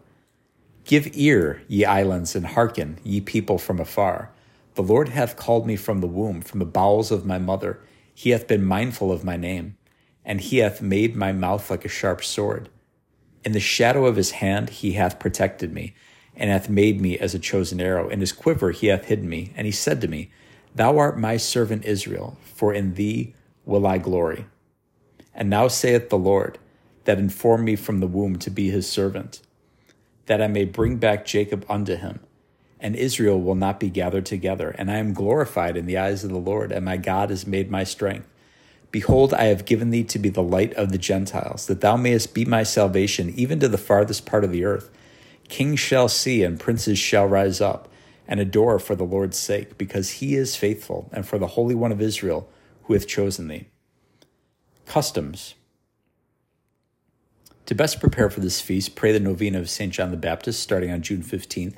Give 0.86 1.10
ear, 1.14 1.62
ye 1.68 1.86
islands, 1.86 2.36
and 2.36 2.46
hearken, 2.46 3.00
ye 3.04 3.22
people 3.22 3.58
from 3.58 3.80
afar. 3.80 4.32
The 4.76 4.84
Lord 4.84 5.10
hath 5.10 5.36
called 5.36 5.68
me 5.68 5.76
from 5.76 6.02
the 6.02 6.08
womb, 6.08 6.42
from 6.42 6.60
the 6.60 6.66
bowels 6.66 7.12
of 7.12 7.26
my 7.26 7.38
mother. 7.38 7.80
He 8.14 8.32
hath 8.32 8.48
been 8.48 8.64
mindful 8.64 9.12
of 9.12 9.24
my 9.24 9.38
name, 9.38 9.76
and 10.26 10.42
he 10.42 10.58
hath 10.58 10.82
made 10.82 11.16
my 11.16 11.32
mouth 11.32 11.70
like 11.70 11.86
a 11.86 11.90
sharp 11.90 12.24
sword. 12.24 12.70
In 13.44 13.52
the 13.52 13.60
shadow 13.60 14.06
of 14.06 14.16
his 14.16 14.32
hand 14.32 14.70
he 14.70 14.94
hath 14.94 15.20
protected 15.20 15.74
me, 15.74 15.94
and 16.36 16.50
hath 16.50 16.70
made 16.70 17.02
me 17.02 17.18
as 17.18 17.34
a 17.34 17.40
chosen 17.40 17.82
arrow. 17.82 18.10
In 18.10 18.20
his 18.20 18.32
quiver 18.32 18.72
he 18.72 18.88
hath 18.88 19.06
hidden 19.06 19.30
me, 19.30 19.52
and 19.56 19.66
he 19.66 19.72
said 19.72 20.02
to 20.02 20.08
me, 20.08 20.32
Thou 20.74 20.98
art 20.98 21.20
my 21.20 21.38
servant 21.38 21.86
Israel, 21.86 22.38
for 22.44 22.74
in 22.74 22.94
thee 22.94 23.34
will 23.66 23.86
I 23.86 23.98
glory. 23.98 24.46
And 25.34 25.50
now 25.50 25.68
saith 25.68 26.10
the 26.10 26.18
Lord, 26.18 26.60
that 27.06 27.20
informed 27.20 27.66
me 27.66 27.76
from 27.76 28.00
the 28.00 28.08
womb 28.08 28.38
to 28.40 28.50
be 28.50 28.70
his 28.70 28.88
servant, 28.88 29.42
that 30.26 30.42
I 30.42 30.48
may 30.48 30.66
bring 30.66 30.98
back 30.98 31.26
Jacob 31.26 31.66
unto 31.70 31.96
him, 31.96 32.20
and 32.80 32.96
Israel 32.96 33.42
will 33.42 33.56
not 33.56 33.80
be 33.80 33.90
gathered 33.90 34.26
together. 34.26 34.76
And 34.78 34.90
I 34.90 34.98
am 34.98 35.14
glorified 35.14 35.78
in 35.78 35.86
the 35.86 35.98
eyes 35.98 36.24
of 36.24 36.30
the 36.30 36.38
Lord, 36.38 36.72
and 36.72 36.86
my 36.86 36.98
God 36.98 37.30
has 37.30 37.48
made 37.48 37.70
my 37.70 37.84
strength. 37.84 38.28
Behold, 38.92 39.34
I 39.34 39.46
have 39.46 39.66
given 39.66 39.90
thee 39.90 40.04
to 40.04 40.20
be 40.20 40.30
the 40.30 40.44
light 40.44 40.74
of 40.74 40.92
the 40.92 40.98
Gentiles, 40.98 41.68
that 41.68 41.82
thou 41.82 41.96
mayest 41.96 42.34
be 42.34 42.44
my 42.44 42.64
salvation 42.64 43.34
even 43.36 43.60
to 43.62 43.70
the 43.70 43.78
farthest 43.78 44.26
part 44.26 44.44
of 44.44 44.52
the 44.52 44.66
earth. 44.66 44.90
Kings 45.48 45.80
shall 45.80 46.10
see, 46.10 46.44
and 46.44 46.60
princes 46.60 47.00
shall 47.00 47.26
rise 47.26 47.62
up, 47.62 47.88
and 48.28 48.40
adore 48.40 48.80
for 48.80 48.96
the 48.96 49.06
Lord's 49.06 49.38
sake, 49.38 49.78
because 49.78 50.10
he 50.10 50.36
is 50.36 50.56
faithful, 50.56 51.10
and 51.14 51.26
for 51.26 51.38
the 51.38 51.48
Holy 51.48 51.76
One 51.76 51.92
of 51.92 52.02
Israel, 52.02 52.50
who 52.84 52.94
hath 52.94 53.08
chosen 53.08 53.48
thee. 53.48 53.68
Customs. 54.86 55.56
To 57.72 57.76
best 57.76 58.02
prepare 58.02 58.30
for 58.30 58.42
this 58.42 58.60
feast, 58.60 58.98
pray 58.98 59.14
the 59.14 59.20
novena 59.22 59.58
of 59.58 59.70
St. 59.70 59.94
John 59.94 60.12
the 60.12 60.18
Baptist 60.18 60.60
starting 60.60 60.92
on 60.92 61.02
June 61.02 61.24
15th 61.24 61.78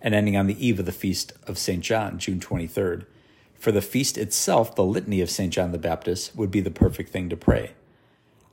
and 0.00 0.12
ending 0.12 0.36
on 0.36 0.48
the 0.48 0.66
eve 0.66 0.80
of 0.80 0.84
the 0.84 0.90
feast 0.90 1.32
of 1.46 1.58
St. 1.58 1.80
John, 1.80 2.18
June 2.18 2.40
23rd. 2.40 3.06
For 3.54 3.70
the 3.70 3.80
feast 3.80 4.18
itself, 4.18 4.74
the 4.74 4.82
litany 4.82 5.20
of 5.20 5.30
St. 5.30 5.52
John 5.52 5.70
the 5.70 5.78
Baptist 5.78 6.34
would 6.34 6.50
be 6.50 6.60
the 6.60 6.72
perfect 6.72 7.10
thing 7.10 7.28
to 7.28 7.36
pray. 7.36 7.70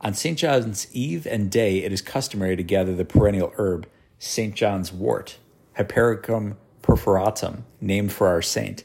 On 0.01 0.13
St. 0.13 0.37
John's 0.37 0.85
eve 0.93 1.25
and 1.25 1.49
day, 1.49 1.83
it 1.83 1.91
is 1.91 2.03
customary 2.03 2.55
to 2.55 2.61
gather 2.61 2.93
the 2.93 3.03
perennial 3.03 3.51
herb, 3.57 3.87
St. 4.19 4.53
John's 4.53 4.93
wort, 4.93 5.39
Hypericum 5.77 6.55
perforatum, 6.83 7.63
named 7.81 8.13
for 8.13 8.27
our 8.27 8.43
saint. 8.43 8.83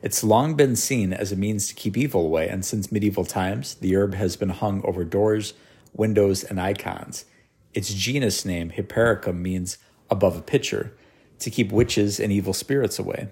It's 0.00 0.24
long 0.24 0.54
been 0.54 0.74
seen 0.74 1.12
as 1.12 1.32
a 1.32 1.36
means 1.36 1.68
to 1.68 1.74
keep 1.74 1.98
evil 1.98 2.24
away, 2.24 2.48
and 2.48 2.64
since 2.64 2.90
medieval 2.90 3.26
times, 3.26 3.74
the 3.74 3.94
herb 3.94 4.14
has 4.14 4.36
been 4.36 4.48
hung 4.48 4.82
over 4.86 5.04
doors, 5.04 5.52
windows, 5.92 6.44
and 6.44 6.58
icons. 6.58 7.26
Its 7.74 7.92
genus 7.92 8.44
name, 8.44 8.70
Hypericum, 8.70 9.42
means 9.42 9.78
above 10.10 10.36
a 10.36 10.42
pitcher, 10.42 10.94
to 11.38 11.50
keep 11.50 11.72
witches 11.72 12.20
and 12.20 12.30
evil 12.30 12.52
spirits 12.52 12.98
away. 12.98 13.28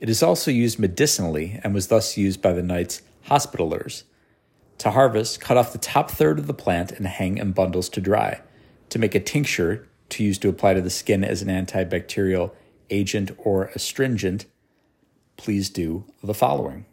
It 0.00 0.08
is 0.08 0.22
also 0.22 0.50
used 0.50 0.78
medicinally 0.78 1.60
and 1.62 1.72
was 1.72 1.88
thus 1.88 2.16
used 2.16 2.42
by 2.42 2.52
the 2.52 2.62
knights 2.62 3.02
hospitallers. 3.28 4.04
To 4.78 4.90
harvest, 4.90 5.40
cut 5.40 5.56
off 5.56 5.72
the 5.72 5.78
top 5.78 6.10
third 6.10 6.38
of 6.38 6.46
the 6.46 6.54
plant 6.54 6.92
and 6.92 7.06
hang 7.06 7.38
in 7.38 7.52
bundles 7.52 7.88
to 7.90 8.00
dry. 8.00 8.40
To 8.90 8.98
make 8.98 9.14
a 9.14 9.20
tincture 9.20 9.88
to 10.10 10.24
use 10.24 10.38
to 10.38 10.48
apply 10.48 10.74
to 10.74 10.80
the 10.80 10.90
skin 10.90 11.24
as 11.24 11.42
an 11.42 11.48
antibacterial 11.48 12.52
agent 12.90 13.30
or 13.38 13.66
astringent, 13.74 14.46
please 15.36 15.70
do 15.70 16.04
the 16.22 16.34
following. 16.34 16.86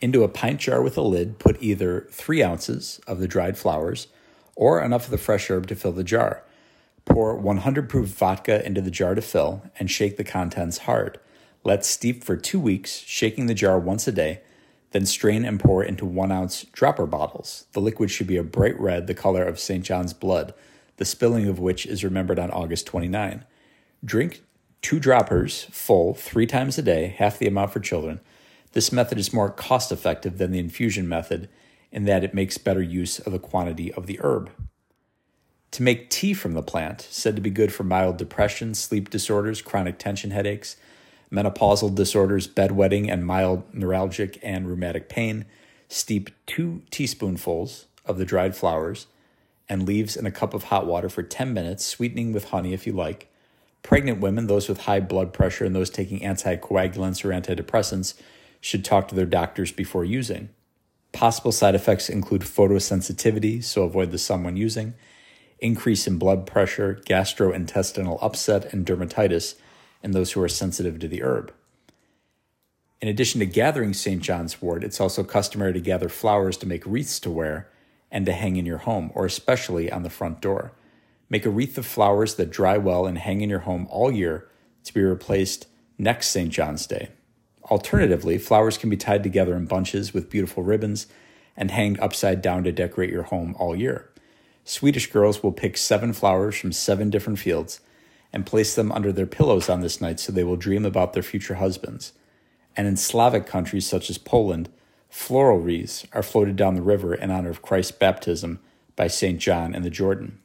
Into 0.00 0.24
a 0.24 0.28
pint 0.28 0.60
jar 0.60 0.82
with 0.82 0.98
a 0.98 1.02
lid, 1.02 1.38
put 1.38 1.62
either 1.62 2.06
three 2.10 2.42
ounces 2.42 3.00
of 3.06 3.18
the 3.18 3.28
dried 3.28 3.56
flowers 3.56 4.08
or 4.54 4.82
enough 4.82 5.04
of 5.04 5.10
the 5.10 5.18
fresh 5.18 5.50
herb 5.50 5.66
to 5.68 5.74
fill 5.74 5.92
the 5.92 6.04
jar. 6.04 6.42
Pour 7.06 7.36
100 7.36 7.88
proof 7.88 8.08
vodka 8.08 8.64
into 8.66 8.80
the 8.80 8.90
jar 8.90 9.14
to 9.14 9.22
fill 9.22 9.62
and 9.78 9.90
shake 9.90 10.16
the 10.16 10.24
contents 10.24 10.78
hard. 10.78 11.18
Let 11.64 11.84
steep 11.84 12.24
for 12.24 12.36
two 12.36 12.60
weeks, 12.60 12.98
shaking 13.06 13.46
the 13.46 13.54
jar 13.54 13.78
once 13.78 14.06
a 14.06 14.12
day, 14.12 14.40
then 14.90 15.06
strain 15.06 15.44
and 15.44 15.58
pour 15.58 15.82
into 15.82 16.04
one 16.04 16.30
ounce 16.30 16.64
dropper 16.72 17.06
bottles. 17.06 17.66
The 17.72 17.80
liquid 17.80 18.10
should 18.10 18.26
be 18.26 18.36
a 18.36 18.42
bright 18.42 18.78
red, 18.78 19.06
the 19.06 19.14
color 19.14 19.44
of 19.44 19.58
St. 19.58 19.84
John's 19.84 20.12
blood, 20.12 20.52
the 20.96 21.04
spilling 21.04 21.48
of 21.48 21.58
which 21.58 21.86
is 21.86 22.04
remembered 22.04 22.38
on 22.38 22.50
August 22.50 22.86
29. 22.86 23.44
Drink 24.04 24.42
two 24.82 25.00
droppers 25.00 25.64
full 25.70 26.14
three 26.14 26.46
times 26.46 26.78
a 26.78 26.82
day, 26.82 27.14
half 27.18 27.38
the 27.38 27.48
amount 27.48 27.72
for 27.72 27.80
children. 27.80 28.20
This 28.76 28.92
method 28.92 29.16
is 29.16 29.32
more 29.32 29.48
cost 29.48 29.90
effective 29.90 30.36
than 30.36 30.50
the 30.50 30.58
infusion 30.58 31.08
method 31.08 31.48
in 31.90 32.04
that 32.04 32.22
it 32.22 32.34
makes 32.34 32.58
better 32.58 32.82
use 32.82 33.18
of 33.18 33.32
the 33.32 33.38
quantity 33.38 33.90
of 33.90 34.06
the 34.06 34.20
herb. 34.22 34.50
To 35.70 35.82
make 35.82 36.10
tea 36.10 36.34
from 36.34 36.52
the 36.52 36.62
plant, 36.62 37.00
said 37.08 37.36
to 37.36 37.40
be 37.40 37.48
good 37.48 37.72
for 37.72 37.84
mild 37.84 38.18
depression, 38.18 38.74
sleep 38.74 39.08
disorders, 39.08 39.62
chronic 39.62 39.98
tension 39.98 40.30
headaches, 40.30 40.76
menopausal 41.32 41.94
disorders, 41.94 42.46
bedwetting, 42.46 43.10
and 43.10 43.24
mild 43.24 43.64
neuralgic 43.72 44.38
and 44.42 44.68
rheumatic 44.68 45.08
pain, 45.08 45.46
steep 45.88 46.28
two 46.44 46.82
teaspoonfuls 46.90 47.86
of 48.04 48.18
the 48.18 48.26
dried 48.26 48.54
flowers 48.54 49.06
and 49.70 49.88
leaves 49.88 50.18
in 50.18 50.26
a 50.26 50.30
cup 50.30 50.52
of 50.52 50.64
hot 50.64 50.86
water 50.86 51.08
for 51.08 51.22
10 51.22 51.54
minutes, 51.54 51.82
sweetening 51.82 52.30
with 52.30 52.50
honey 52.50 52.74
if 52.74 52.86
you 52.86 52.92
like. 52.92 53.32
Pregnant 53.82 54.20
women, 54.20 54.48
those 54.48 54.68
with 54.68 54.82
high 54.82 55.00
blood 55.00 55.32
pressure, 55.32 55.64
and 55.64 55.74
those 55.74 55.88
taking 55.88 56.20
anticoagulants 56.20 57.24
or 57.24 57.30
antidepressants 57.30 58.12
should 58.60 58.84
talk 58.84 59.08
to 59.08 59.14
their 59.14 59.26
doctors 59.26 59.72
before 59.72 60.04
using. 60.04 60.50
Possible 61.12 61.52
side 61.52 61.74
effects 61.74 62.08
include 62.08 62.42
photosensitivity, 62.42 63.62
so 63.64 63.84
avoid 63.84 64.10
the 64.10 64.18
sun 64.18 64.44
when 64.44 64.56
using, 64.56 64.94
increase 65.58 66.06
in 66.06 66.18
blood 66.18 66.46
pressure, 66.46 67.00
gastrointestinal 67.06 68.18
upset, 68.20 68.72
and 68.72 68.84
dermatitis 68.84 69.54
in 70.02 70.10
those 70.10 70.32
who 70.32 70.42
are 70.42 70.48
sensitive 70.48 70.98
to 70.98 71.08
the 71.08 71.22
herb. 71.22 71.52
In 73.00 73.08
addition 73.08 73.40
to 73.40 73.46
gathering 73.46 73.92
St. 73.92 74.22
John's 74.22 74.60
wort, 74.60 74.82
it's 74.82 75.00
also 75.00 75.22
customary 75.22 75.72
to 75.72 75.80
gather 75.80 76.08
flowers 76.08 76.56
to 76.58 76.66
make 76.66 76.84
wreaths 76.86 77.20
to 77.20 77.30
wear 77.30 77.68
and 78.10 78.24
to 78.26 78.32
hang 78.32 78.56
in 78.56 78.66
your 78.66 78.78
home, 78.78 79.10
or 79.14 79.26
especially 79.26 79.90
on 79.90 80.02
the 80.02 80.10
front 80.10 80.40
door. 80.40 80.72
Make 81.28 81.44
a 81.44 81.50
wreath 81.50 81.76
of 81.76 81.86
flowers 81.86 82.36
that 82.36 82.50
dry 82.50 82.78
well 82.78 83.06
and 83.06 83.18
hang 83.18 83.40
in 83.40 83.50
your 83.50 83.60
home 83.60 83.86
all 83.90 84.12
year 84.12 84.48
to 84.84 84.94
be 84.94 85.02
replaced 85.02 85.66
next 85.98 86.28
St. 86.28 86.50
John's 86.50 86.86
Day. 86.86 87.08
Alternatively, 87.70 88.38
flowers 88.38 88.78
can 88.78 88.90
be 88.90 88.96
tied 88.96 89.22
together 89.22 89.56
in 89.56 89.66
bunches 89.66 90.14
with 90.14 90.30
beautiful 90.30 90.62
ribbons 90.62 91.06
and 91.56 91.70
hanged 91.70 91.98
upside 92.00 92.40
down 92.40 92.62
to 92.64 92.72
decorate 92.72 93.10
your 93.10 93.24
home 93.24 93.56
all 93.58 93.74
year. 93.74 94.08
Swedish 94.64 95.10
girls 95.10 95.42
will 95.42 95.52
pick 95.52 95.76
seven 95.76 96.12
flowers 96.12 96.56
from 96.56 96.72
seven 96.72 97.10
different 97.10 97.38
fields 97.38 97.80
and 98.32 98.46
place 98.46 98.74
them 98.74 98.92
under 98.92 99.12
their 99.12 99.26
pillows 99.26 99.68
on 99.68 99.80
this 99.80 100.00
night 100.00 100.20
so 100.20 100.30
they 100.30 100.44
will 100.44 100.56
dream 100.56 100.84
about 100.84 101.12
their 101.12 101.22
future 101.22 101.54
husbands. 101.54 102.12
And 102.76 102.86
in 102.86 102.96
Slavic 102.96 103.46
countries 103.46 103.86
such 103.86 104.10
as 104.10 104.18
Poland, 104.18 104.68
floral 105.08 105.58
wreaths 105.58 106.06
are 106.12 106.22
floated 106.22 106.56
down 106.56 106.74
the 106.74 106.82
river 106.82 107.14
in 107.14 107.30
honor 107.30 107.50
of 107.50 107.62
Christ's 107.62 107.92
baptism 107.92 108.60
by 108.94 109.06
St. 109.06 109.40
John 109.40 109.74
in 109.74 109.82
the 109.82 109.90
Jordan. 109.90 110.38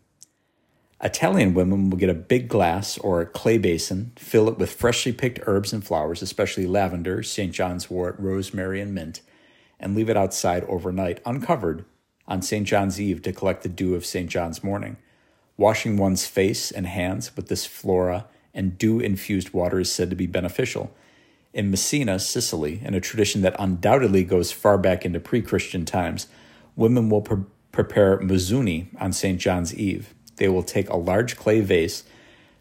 Italian 1.03 1.55
women 1.55 1.89
will 1.89 1.97
get 1.97 2.11
a 2.11 2.13
big 2.13 2.47
glass 2.47 2.97
or 2.99 3.21
a 3.21 3.25
clay 3.25 3.57
basin, 3.57 4.11
fill 4.17 4.47
it 4.47 4.59
with 4.59 4.71
freshly 4.71 5.11
picked 5.11 5.39
herbs 5.47 5.73
and 5.73 5.83
flowers, 5.83 6.21
especially 6.21 6.67
lavender, 6.67 7.23
St. 7.23 7.51
John's 7.51 7.89
wort, 7.89 8.15
rosemary, 8.19 8.79
and 8.79 8.93
mint, 8.93 9.21
and 9.79 9.95
leave 9.95 10.09
it 10.09 10.17
outside 10.17 10.63
overnight, 10.65 11.19
uncovered, 11.25 11.85
on 12.27 12.43
St. 12.43 12.67
John's 12.67 13.01
Eve 13.01 13.23
to 13.23 13.33
collect 13.33 13.63
the 13.63 13.69
dew 13.69 13.95
of 13.95 14.05
St. 14.05 14.29
John's 14.29 14.63
morning. 14.63 14.97
Washing 15.57 15.97
one's 15.97 16.27
face 16.27 16.69
and 16.69 16.85
hands 16.85 17.35
with 17.35 17.47
this 17.47 17.65
flora 17.65 18.27
and 18.53 18.77
dew 18.77 18.99
infused 18.99 19.53
water 19.53 19.79
is 19.79 19.91
said 19.91 20.09
to 20.11 20.15
be 20.15 20.27
beneficial. 20.27 20.95
In 21.51 21.71
Messina, 21.71 22.19
Sicily, 22.19 22.79
in 22.83 22.93
a 22.93 23.01
tradition 23.01 23.41
that 23.41 23.55
undoubtedly 23.59 24.23
goes 24.23 24.51
far 24.51 24.77
back 24.77 25.03
into 25.03 25.19
pre 25.19 25.41
Christian 25.41 25.83
times, 25.83 26.27
women 26.75 27.09
will 27.09 27.21
pre- 27.21 27.43
prepare 27.71 28.19
mazzuni 28.19 28.87
on 29.01 29.11
St. 29.11 29.39
John's 29.39 29.75
Eve. 29.75 30.13
They 30.41 30.49
will 30.49 30.63
take 30.63 30.89
a 30.89 30.97
large 30.97 31.37
clay 31.37 31.61
vase, 31.61 32.03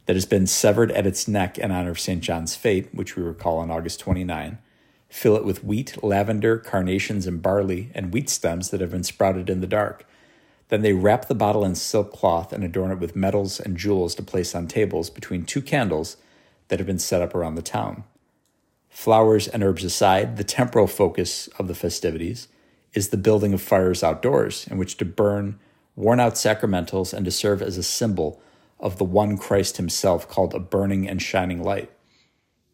that 0.04 0.14
has 0.14 0.26
been 0.26 0.46
severed 0.46 0.92
at 0.92 1.06
its 1.06 1.26
neck 1.26 1.56
in 1.56 1.70
honor 1.70 1.92
of 1.92 1.98
St. 1.98 2.20
John's 2.20 2.54
fate, 2.54 2.88
which 2.92 3.16
we 3.16 3.22
recall 3.22 3.56
on 3.56 3.70
August 3.70 4.00
29. 4.00 4.58
Fill 5.08 5.34
it 5.34 5.46
with 5.46 5.64
wheat, 5.64 6.04
lavender, 6.04 6.58
carnations, 6.58 7.26
and 7.26 7.40
barley, 7.40 7.90
and 7.94 8.12
wheat 8.12 8.28
stems 8.28 8.68
that 8.68 8.82
have 8.82 8.90
been 8.90 9.02
sprouted 9.02 9.48
in 9.48 9.62
the 9.62 9.66
dark. 9.66 10.04
Then 10.68 10.82
they 10.82 10.92
wrap 10.92 11.26
the 11.26 11.34
bottle 11.34 11.64
in 11.64 11.74
silk 11.74 12.12
cloth 12.12 12.52
and 12.52 12.62
adorn 12.62 12.90
it 12.90 12.98
with 12.98 13.16
medals 13.16 13.58
and 13.58 13.78
jewels 13.78 14.14
to 14.16 14.22
place 14.22 14.54
on 14.54 14.66
tables 14.66 15.08
between 15.08 15.46
two 15.46 15.62
candles 15.62 16.18
that 16.68 16.80
have 16.80 16.86
been 16.86 16.98
set 16.98 17.22
up 17.22 17.34
around 17.34 17.54
the 17.54 17.62
town. 17.62 18.04
Flowers 18.90 19.48
and 19.48 19.64
herbs 19.64 19.84
aside, 19.84 20.36
the 20.36 20.44
temporal 20.44 20.86
focus 20.86 21.48
of 21.58 21.66
the 21.66 21.74
festivities 21.74 22.48
is 22.92 23.08
the 23.08 23.16
building 23.16 23.54
of 23.54 23.62
fires 23.62 24.02
outdoors 24.02 24.66
in 24.66 24.76
which 24.76 24.98
to 24.98 25.06
burn 25.06 25.58
worn 26.00 26.18
out 26.18 26.34
sacramentals 26.34 27.12
and 27.12 27.26
to 27.26 27.30
serve 27.30 27.60
as 27.60 27.76
a 27.76 27.82
symbol 27.82 28.40
of 28.80 28.96
the 28.96 29.04
one 29.04 29.36
Christ 29.36 29.76
himself 29.76 30.26
called 30.26 30.54
a 30.54 30.58
burning 30.58 31.06
and 31.06 31.20
shining 31.20 31.62
light. 31.62 31.90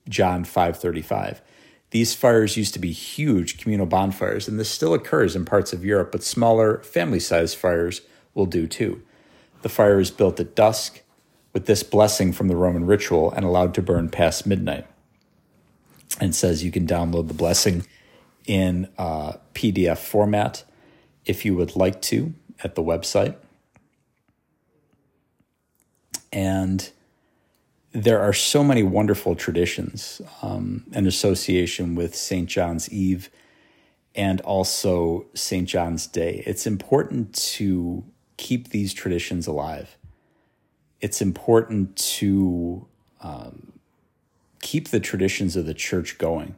John 0.08 0.44
5:35. 0.44 1.42
These 1.90 2.14
fires 2.14 2.56
used 2.56 2.72
to 2.74 2.78
be 2.78 2.92
huge 2.92 3.58
communal 3.58 3.86
bonfires 3.86 4.46
and 4.46 4.58
this 4.58 4.70
still 4.70 4.94
occurs 4.94 5.34
in 5.34 5.44
parts 5.44 5.72
of 5.72 5.84
Europe, 5.84 6.12
but 6.12 6.22
smaller 6.22 6.78
family-sized 6.82 7.56
fires 7.56 8.02
will 8.34 8.46
do 8.46 8.68
too. 8.68 9.02
The 9.62 9.68
fire 9.68 9.98
is 9.98 10.12
built 10.12 10.38
at 10.38 10.54
dusk 10.54 11.02
with 11.52 11.66
this 11.66 11.82
blessing 11.82 12.32
from 12.32 12.46
the 12.46 12.56
Roman 12.56 12.86
ritual 12.86 13.32
and 13.32 13.44
allowed 13.44 13.74
to 13.74 13.82
burn 13.82 14.08
past 14.08 14.46
midnight. 14.46 14.86
And 16.20 16.34
says 16.34 16.62
you 16.62 16.70
can 16.70 16.86
download 16.86 17.26
the 17.26 17.34
blessing 17.34 17.84
in 18.46 18.88
uh, 18.96 19.34
PDF 19.54 19.98
format 19.98 20.62
if 21.24 21.44
you 21.44 21.56
would 21.56 21.74
like 21.74 22.00
to 22.02 22.32
at 22.62 22.74
the 22.74 22.82
website. 22.82 23.36
And 26.32 26.90
there 27.92 28.20
are 28.20 28.32
so 28.32 28.62
many 28.62 28.82
wonderful 28.82 29.34
traditions 29.34 30.20
um, 30.42 30.84
in 30.92 31.06
association 31.06 31.94
with 31.94 32.14
St. 32.14 32.48
John's 32.48 32.90
Eve 32.90 33.30
and 34.14 34.40
also 34.42 35.26
St. 35.34 35.68
John's 35.68 36.06
Day. 36.06 36.42
It's 36.46 36.66
important 36.66 37.34
to 37.34 38.04
keep 38.36 38.68
these 38.68 38.92
traditions 38.92 39.46
alive. 39.46 39.96
It's 41.00 41.22
important 41.22 41.96
to 41.96 42.86
um, 43.22 43.72
keep 44.60 44.88
the 44.88 45.00
traditions 45.00 45.56
of 45.56 45.66
the 45.66 45.74
church 45.74 46.18
going. 46.18 46.54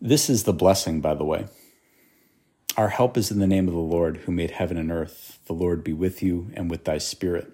This 0.00 0.28
is 0.28 0.42
the 0.42 0.52
blessing, 0.52 1.00
by 1.00 1.14
the 1.14 1.24
way. 1.24 1.46
Our 2.74 2.88
help 2.88 3.18
is 3.18 3.30
in 3.30 3.38
the 3.38 3.46
name 3.46 3.68
of 3.68 3.74
the 3.74 3.80
Lord 3.80 4.18
who 4.18 4.32
made 4.32 4.52
heaven 4.52 4.78
and 4.78 4.90
earth. 4.90 5.38
The 5.46 5.52
Lord 5.52 5.84
be 5.84 5.92
with 5.92 6.22
you 6.22 6.50
and 6.54 6.70
with 6.70 6.84
thy 6.84 6.96
spirit. 6.96 7.52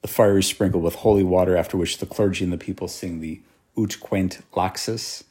The 0.00 0.08
fire 0.08 0.38
is 0.38 0.46
sprinkled 0.46 0.82
with 0.82 0.96
holy 0.96 1.22
water, 1.22 1.56
after 1.56 1.76
which 1.76 1.98
the 1.98 2.06
clergy 2.06 2.42
and 2.42 2.52
the 2.52 2.58
people 2.58 2.88
sing 2.88 3.20
the 3.20 3.40
Ut 3.78 4.00
Queant 4.00 4.40
Laxis. 4.54 5.22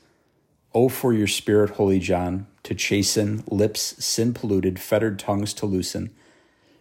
O 0.74 0.88
for 0.88 1.12
your 1.12 1.28
spirit, 1.28 1.72
Holy 1.72 2.00
John, 2.00 2.48
to 2.64 2.74
chasten 2.74 3.44
lips 3.52 3.82
sin 4.04 4.34
polluted, 4.34 4.80
fettered 4.80 5.20
tongues 5.20 5.54
to 5.56 5.66
loosen. 5.66 6.12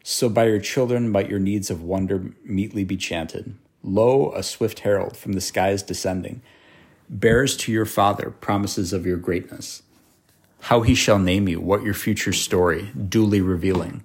So 0.05 0.29
by 0.29 0.45
your 0.45 0.61
children 0.61 1.11
might 1.11 1.29
your 1.29 1.41
needs 1.41 1.71
of 1.71 1.83
wonder 1.83 2.33
meetly 2.45 2.85
be 2.85 2.97
chanted. 2.97 3.57
Lo, 3.83 4.31
a 4.37 4.45
swift 4.45 4.81
herald 4.81 5.17
from 5.17 5.33
the 5.33 5.41
skies 5.41 5.83
descending 5.83 6.41
bears 7.09 7.57
to 7.57 7.73
your 7.73 7.87
Father 7.87 8.31
promises 8.31 8.93
of 8.93 9.05
your 9.05 9.17
greatness 9.17 9.83
how 10.61 10.83
he 10.83 10.95
shall 10.95 11.19
name 11.19 11.49
you, 11.49 11.61
what 11.61 11.83
your 11.83 11.95
future 11.95 12.33
story, 12.33 12.91
duly 13.09 13.41
revealing. 13.41 14.05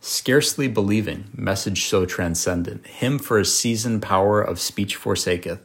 Scarcely 0.00 0.66
believing, 0.66 1.30
message 1.32 1.84
so 1.84 2.04
transcendent, 2.04 2.86
him 2.86 3.18
for 3.18 3.38
a 3.38 3.44
season 3.44 4.00
power 4.00 4.42
of 4.42 4.58
speech 4.58 4.96
forsaketh, 4.96 5.60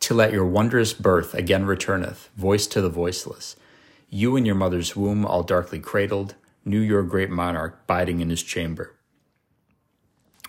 till 0.00 0.20
at 0.20 0.32
your 0.32 0.44
wondrous 0.44 0.92
birth 0.92 1.32
again 1.32 1.64
returneth, 1.64 2.28
voice 2.36 2.66
to 2.66 2.82
the 2.82 2.90
voiceless. 2.90 3.56
You 4.10 4.36
in 4.36 4.44
your 4.44 4.54
mother's 4.54 4.94
womb, 4.94 5.24
all 5.24 5.42
darkly 5.42 5.80
cradled, 5.80 6.34
knew 6.64 6.80
your 6.80 7.02
great 7.02 7.30
monarch 7.30 7.86
biding 7.86 8.20
in 8.20 8.28
his 8.28 8.42
chamber. 8.42 8.94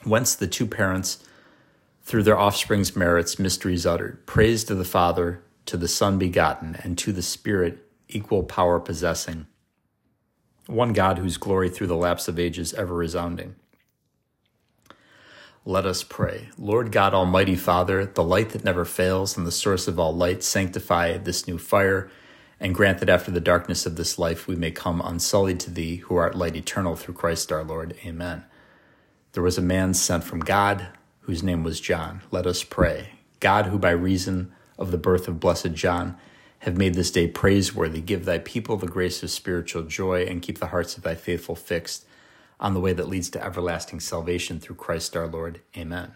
Whence 0.04 0.36
the 0.36 0.48
two 0.48 0.68
parents, 0.68 1.24
through 2.04 2.24
their 2.24 2.38
offspring's 2.38 2.96
merits, 2.96 3.40
mysteries 3.40 3.86
uttered, 3.86 4.26
praise 4.26 4.66
to 4.66 4.76
the 4.76 4.86
Father, 4.86 5.42
to 5.66 5.78
the 5.78 5.88
Son 5.88 6.20
begotten, 6.20 6.78
and 6.84 6.98
to 6.98 7.12
the 7.12 7.24
Spirit 7.24 7.85
equal 8.08 8.44
power 8.44 8.80
possessing, 8.80 9.48
one 10.68 10.94
God 10.94 11.18
whose 11.18 11.38
glory 11.38 11.70
through 11.70 11.88
the 11.88 11.96
lapse 11.96 12.28
of 12.28 12.40
ages 12.40 12.74
ever 12.74 12.94
resounding. 12.94 13.56
Let 15.68 15.88
us 15.88 16.04
pray. 16.04 16.50
Lord 16.60 16.92
God, 16.92 17.16
Almighty 17.16 17.56
Father, 17.56 18.06
the 18.06 18.24
light 18.24 18.52
that 18.52 18.64
never 18.64 18.86
fails 18.86 19.36
and 19.36 19.48
the 19.48 19.52
source 19.52 19.88
of 19.88 20.00
all 20.00 20.16
light, 20.16 20.44
sanctify 20.44 21.18
this 21.18 21.48
new 21.48 21.58
fire, 21.58 22.10
and 22.60 22.76
grant 22.76 23.00
that 23.00 23.10
after 23.10 23.32
the 23.32 23.42
darkness 23.42 23.88
of 23.88 23.96
this 23.96 24.20
life 24.20 24.48
we 24.48 24.56
may 24.56 24.70
come 24.70 25.02
unsullied 25.02 25.60
to 25.62 25.72
Thee, 25.72 25.98
who 25.98 26.16
art 26.16 26.36
light 26.36 26.56
eternal 26.56 26.96
through 26.96 27.16
Christ 27.16 27.52
our 27.52 27.64
Lord. 27.64 27.96
Amen. 28.06 28.46
There 29.32 29.44
was 29.44 29.58
a 29.58 29.62
man 29.62 29.96
sent 29.96 30.24
from 30.24 30.40
God, 30.40 30.88
whose 31.22 31.42
name 31.42 31.64
was 31.64 31.82
John. 31.82 32.22
Let 32.30 32.46
us 32.46 32.64
pray. 32.64 33.10
God, 33.40 33.66
who 33.66 33.80
by 33.80 33.90
reason 33.90 34.54
of 34.78 34.92
the 34.92 34.98
birth 34.98 35.28
of 35.28 35.40
blessed 35.40 35.74
John, 35.74 36.16
have 36.66 36.78
made 36.78 36.96
this 36.96 37.12
day 37.12 37.28
praiseworthy. 37.28 38.02
Give 38.02 38.26
thy 38.26 38.40
people 38.40 38.76
the 38.76 38.88
grace 38.88 39.22
of 39.22 39.30
spiritual 39.30 39.84
joy 39.84 40.24
and 40.24 40.42
keep 40.42 40.58
the 40.58 40.68
hearts 40.68 40.98
of 40.98 41.04
thy 41.04 41.14
faithful 41.14 41.56
fixed 41.56 42.06
on 42.60 42.74
the 42.74 42.80
way 42.80 42.92
that 42.92 43.08
leads 43.08 43.30
to 43.30 43.44
everlasting 43.44 44.00
salvation 44.00 44.60
through 44.60 44.76
Christ 44.76 45.16
our 45.16 45.28
Lord. 45.28 45.62
Amen. 45.78 46.14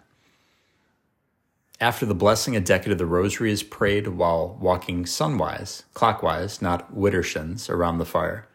After 1.79 2.03
the 2.03 2.15
blessing, 2.15 2.55
a 2.55 2.59
decade 2.59 2.91
of 2.91 2.97
the 2.97 3.05
rosary 3.05 3.51
is 3.51 3.61
prayed 3.61 4.07
while 4.07 4.57
walking 4.59 5.03
sunwise, 5.03 5.83
clockwise, 5.93 6.63
not 6.63 6.95
widdershins, 6.95 7.69
around 7.69 7.99
the 7.99 8.05
fire. 8.05 8.47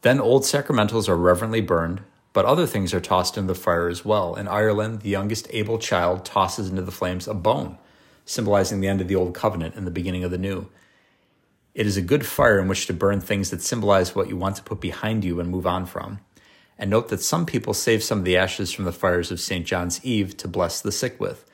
Then 0.00 0.20
old 0.20 0.42
sacramentals 0.42 1.08
are 1.08 1.16
reverently 1.16 1.60
burned, 1.60 2.02
but 2.32 2.46
other 2.46 2.66
things 2.66 2.92
are 2.92 3.00
tossed 3.00 3.38
into 3.38 3.52
the 3.52 3.58
fire 3.58 3.88
as 3.88 4.04
well. 4.04 4.34
In 4.34 4.48
Ireland, 4.48 5.02
the 5.02 5.10
youngest 5.10 5.46
able 5.50 5.78
child 5.78 6.24
tosses 6.24 6.68
into 6.68 6.82
the 6.82 6.90
flames 6.90 7.28
a 7.28 7.34
bone, 7.34 7.78
symbolizing 8.26 8.80
the 8.80 8.88
end 8.88 9.00
of 9.00 9.06
the 9.06 9.14
old 9.14 9.34
covenant 9.34 9.76
and 9.76 9.86
the 9.86 9.92
beginning 9.92 10.24
of 10.24 10.32
the 10.32 10.36
new. 10.36 10.68
It 11.74 11.86
is 11.86 11.96
a 11.96 12.02
good 12.02 12.26
fire 12.26 12.58
in 12.58 12.68
which 12.68 12.86
to 12.86 12.92
burn 12.92 13.20
things 13.20 13.50
that 13.50 13.62
symbolize 13.62 14.14
what 14.14 14.28
you 14.28 14.36
want 14.36 14.56
to 14.56 14.62
put 14.62 14.80
behind 14.80 15.24
you 15.24 15.40
and 15.40 15.48
move 15.48 15.66
on 15.66 15.86
from. 15.86 16.20
And 16.78 16.90
note 16.90 17.08
that 17.08 17.22
some 17.22 17.46
people 17.46 17.72
save 17.72 18.02
some 18.02 18.18
of 18.18 18.24
the 18.24 18.36
ashes 18.36 18.72
from 18.72 18.84
the 18.84 18.92
fires 18.92 19.30
of 19.30 19.40
St. 19.40 19.64
John's 19.64 20.04
Eve 20.04 20.36
to 20.38 20.48
bless 20.48 20.80
the 20.80 20.92
sick 20.92 21.18
with. 21.18 21.46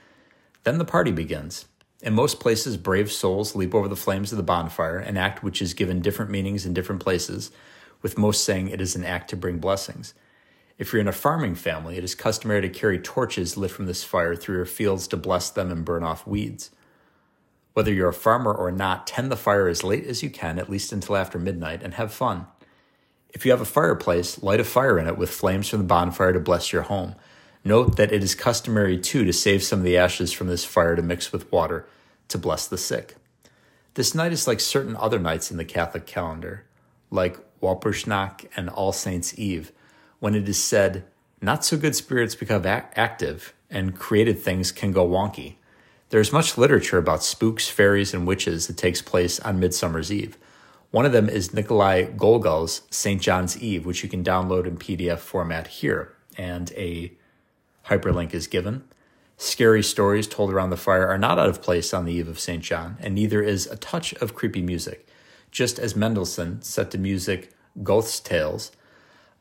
Then 0.65 0.79
the 0.79 0.85
party 0.85 1.13
begins. 1.13 1.67
In 2.03 2.15
most 2.15 2.41
places, 2.41 2.77
brave 2.77 3.13
souls 3.13 3.55
leap 3.55 3.75
over 3.75 3.87
the 3.87 3.97
flames 3.97 4.33
of 4.33 4.39
the 4.39 4.43
bonfire, 4.43 4.99
an 4.99 5.17
act 5.17 5.43
which 5.43 5.63
is 5.63 5.75
given 5.75 6.01
different 6.01 6.31
meanings 6.31 6.67
in 6.67 6.75
different 6.75 7.03
places, 7.03 7.53
with 8.03 8.19
most 8.19 8.45
saying 8.45 8.69
it 8.69 8.81
is 8.81 8.97
an 8.97 9.05
act 9.05 9.31
to 9.31 9.37
bring 9.37 9.59
blessings. 9.59 10.15
If 10.79 10.93
you're 10.93 11.01
in 11.01 11.09
a 11.09 11.13
farming 11.13 11.57
family, 11.57 11.97
it 11.97 12.05
is 12.05 12.15
customary 12.15 12.63
to 12.63 12.69
carry 12.69 12.99
torches 12.99 13.57
lit 13.57 13.73
from 13.73 13.87
this 13.87 14.05
fire 14.05 14.37
through 14.37 14.57
your 14.57 14.65
fields 14.65 15.09
to 15.09 15.17
bless 15.17 15.51
them 15.51 15.71
and 15.71 15.85
burn 15.85 16.05
off 16.05 16.27
weeds. 16.27 16.71
Whether 17.79 17.93
you're 17.93 18.09
a 18.09 18.13
farmer 18.13 18.53
or 18.53 18.73
not, 18.73 19.07
tend 19.07 19.31
the 19.31 19.37
fire 19.37 19.69
as 19.69 19.85
late 19.85 20.05
as 20.05 20.21
you 20.21 20.31
can, 20.31 20.59
at 20.59 20.69
least 20.69 20.91
until 20.91 21.17
after 21.17 21.39
midnight, 21.39 21.81
and 21.81 21.95
have 21.95 22.13
fun. 22.13 22.49
If 23.33 23.45
you 23.45 23.53
have 23.53 23.61
a 23.61 23.65
fireplace, 23.65 24.43
light 24.43 24.59
a 24.59 24.65
fire 24.65 24.99
in 24.99 25.07
it 25.07 25.17
with 25.17 25.31
flames 25.31 25.69
from 25.69 25.79
the 25.79 25.85
bonfire 25.85 26.33
to 26.33 26.41
bless 26.41 26.73
your 26.73 26.83
home. 26.83 27.15
Note 27.63 27.97
that 27.97 28.11
it 28.11 28.25
is 28.25 28.35
customary 28.35 28.99
too 28.99 29.25
to 29.25 29.33
save 29.33 29.63
some 29.63 29.79
of 29.79 29.85
the 29.85 29.97
ashes 29.97 30.33
from 30.33 30.49
this 30.49 30.65
fire 30.65 30.97
to 30.97 31.03
mix 31.03 31.31
with 31.31 31.53
water 31.53 31.87
to 32.27 32.37
bless 32.37 32.67
the 32.67 32.77
sick. 32.77 33.15
This 33.95 34.13
night 34.13 34.33
is 34.33 34.49
like 34.49 34.59
certain 34.59 34.97
other 34.97 35.21
nights 35.21 35.53
in 35.53 35.57
the 35.57 35.65
Catholic 35.65 36.05
calendar, 36.05 36.65
like 37.13 37.39
Walpurgisnacht 37.61 38.49
and 38.57 38.69
All 38.71 38.91
Saints' 38.91 39.39
Eve, 39.39 39.71
when 40.19 40.35
it 40.35 40.49
is 40.49 40.61
said, 40.61 41.05
not 41.41 41.65
so 41.65 41.77
good 41.77 41.95
spirits 41.95 42.35
become 42.35 42.67
active 42.67 43.55
and 43.71 43.97
created 43.97 44.41
things 44.41 44.73
can 44.73 44.91
go 44.91 45.09
wonky. 45.09 45.58
There's 46.11 46.33
much 46.33 46.57
literature 46.57 46.97
about 46.97 47.23
spooks, 47.23 47.69
fairies, 47.69 48.15
and 48.15 48.27
witches 48.27 48.67
that 48.67 48.79
takes 48.79 49.03
place 49.03 49.39
on 49.41 49.61
Midsummer's 49.61 50.11
Eve. 50.11 50.39
One 50.91 51.05
of 51.05 51.13
them 51.13 51.29
is 51.29 51.53
Nikolai 51.53 52.05
Gogol's 52.05 52.81
St. 52.91 53.21
John's 53.21 53.61
Eve, 53.61 53.85
which 53.85 54.03
you 54.03 54.09
can 54.09 54.25
download 54.25 54.67
in 54.67 54.79
PDF 54.79 55.19
format 55.19 55.67
here, 55.67 56.15
and 56.39 56.73
a 56.73 57.13
hyperlink 57.89 58.33
is 58.33 58.47
given. 58.47 58.85
Scary 59.37 59.83
stories 59.83 60.27
told 60.27 60.51
around 60.51 60.71
the 60.71 60.79
fire 60.79 61.07
are 61.07 61.19
not 61.19 61.39
out 61.39 61.51
of 61.51 61.61
place 61.61 61.93
on 61.93 62.07
the 62.07 62.15
eve 62.15 62.27
of 62.27 62.41
St. 62.41 62.65
John, 62.65 62.97
and 63.01 63.15
neither 63.15 63.43
is 63.43 63.67
a 63.67 63.77
touch 63.77 64.15
of 64.15 64.35
creepy 64.35 64.63
music, 64.63 65.07
just 65.51 65.79
as 65.79 65.95
Mendelssohn 65.95 66.63
set 66.63 66.91
to 66.93 66.99
music 66.99 67.53
Goethe's 67.83 68.19
tales 68.19 68.73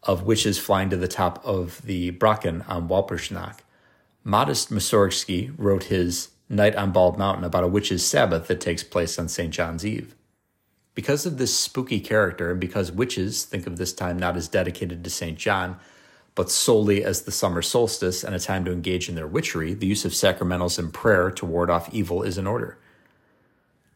of 0.04 0.24
witches 0.24 0.60
flying 0.60 0.90
to 0.90 0.98
the 0.98 1.08
top 1.08 1.44
of 1.46 1.82
the 1.84 2.12
Brocken 2.12 2.68
on 2.68 2.90
Walpurgisnacht. 2.90 3.60
Modest 4.26 4.70
Mussorgsky 4.70 5.54
wrote 5.58 5.86
his 5.86 6.30
Night 6.50 6.76
on 6.76 6.92
Bald 6.92 7.18
Mountain 7.18 7.44
about 7.44 7.64
a 7.64 7.68
witch's 7.68 8.06
Sabbath 8.06 8.48
that 8.48 8.62
takes 8.62 8.84
place 8.84 9.20
on 9.20 9.28
St. 9.28 9.54
John's 9.54 9.86
Eve. 9.86 10.16
Because 10.96 11.26
of 11.26 11.38
this 11.38 11.56
spooky 11.56 12.00
character, 12.00 12.52
and 12.52 12.60
because 12.60 12.92
witches 12.92 13.44
think 13.44 13.68
of 13.68 13.78
this 13.78 13.94
time 13.94 14.18
not 14.18 14.38
as 14.38 14.48
dedicated 14.48 15.04
to 15.04 15.10
St. 15.10 15.38
John, 15.38 15.78
but 16.36 16.50
solely 16.50 17.04
as 17.04 17.24
the 17.24 17.32
summer 17.32 17.62
solstice 17.62 18.24
and 18.24 18.34
a 18.34 18.40
time 18.40 18.64
to 18.66 18.72
engage 18.72 19.10
in 19.10 19.16
their 19.16 19.28
witchery, 19.28 19.74
the 19.74 19.88
use 19.88 20.06
of 20.06 20.12
sacramentals 20.14 20.80
and 20.80 20.94
prayer 20.94 21.32
to 21.32 21.46
ward 21.46 21.70
off 21.70 21.94
evil 21.94 22.24
is 22.24 22.38
in 22.38 22.48
order. 22.48 22.78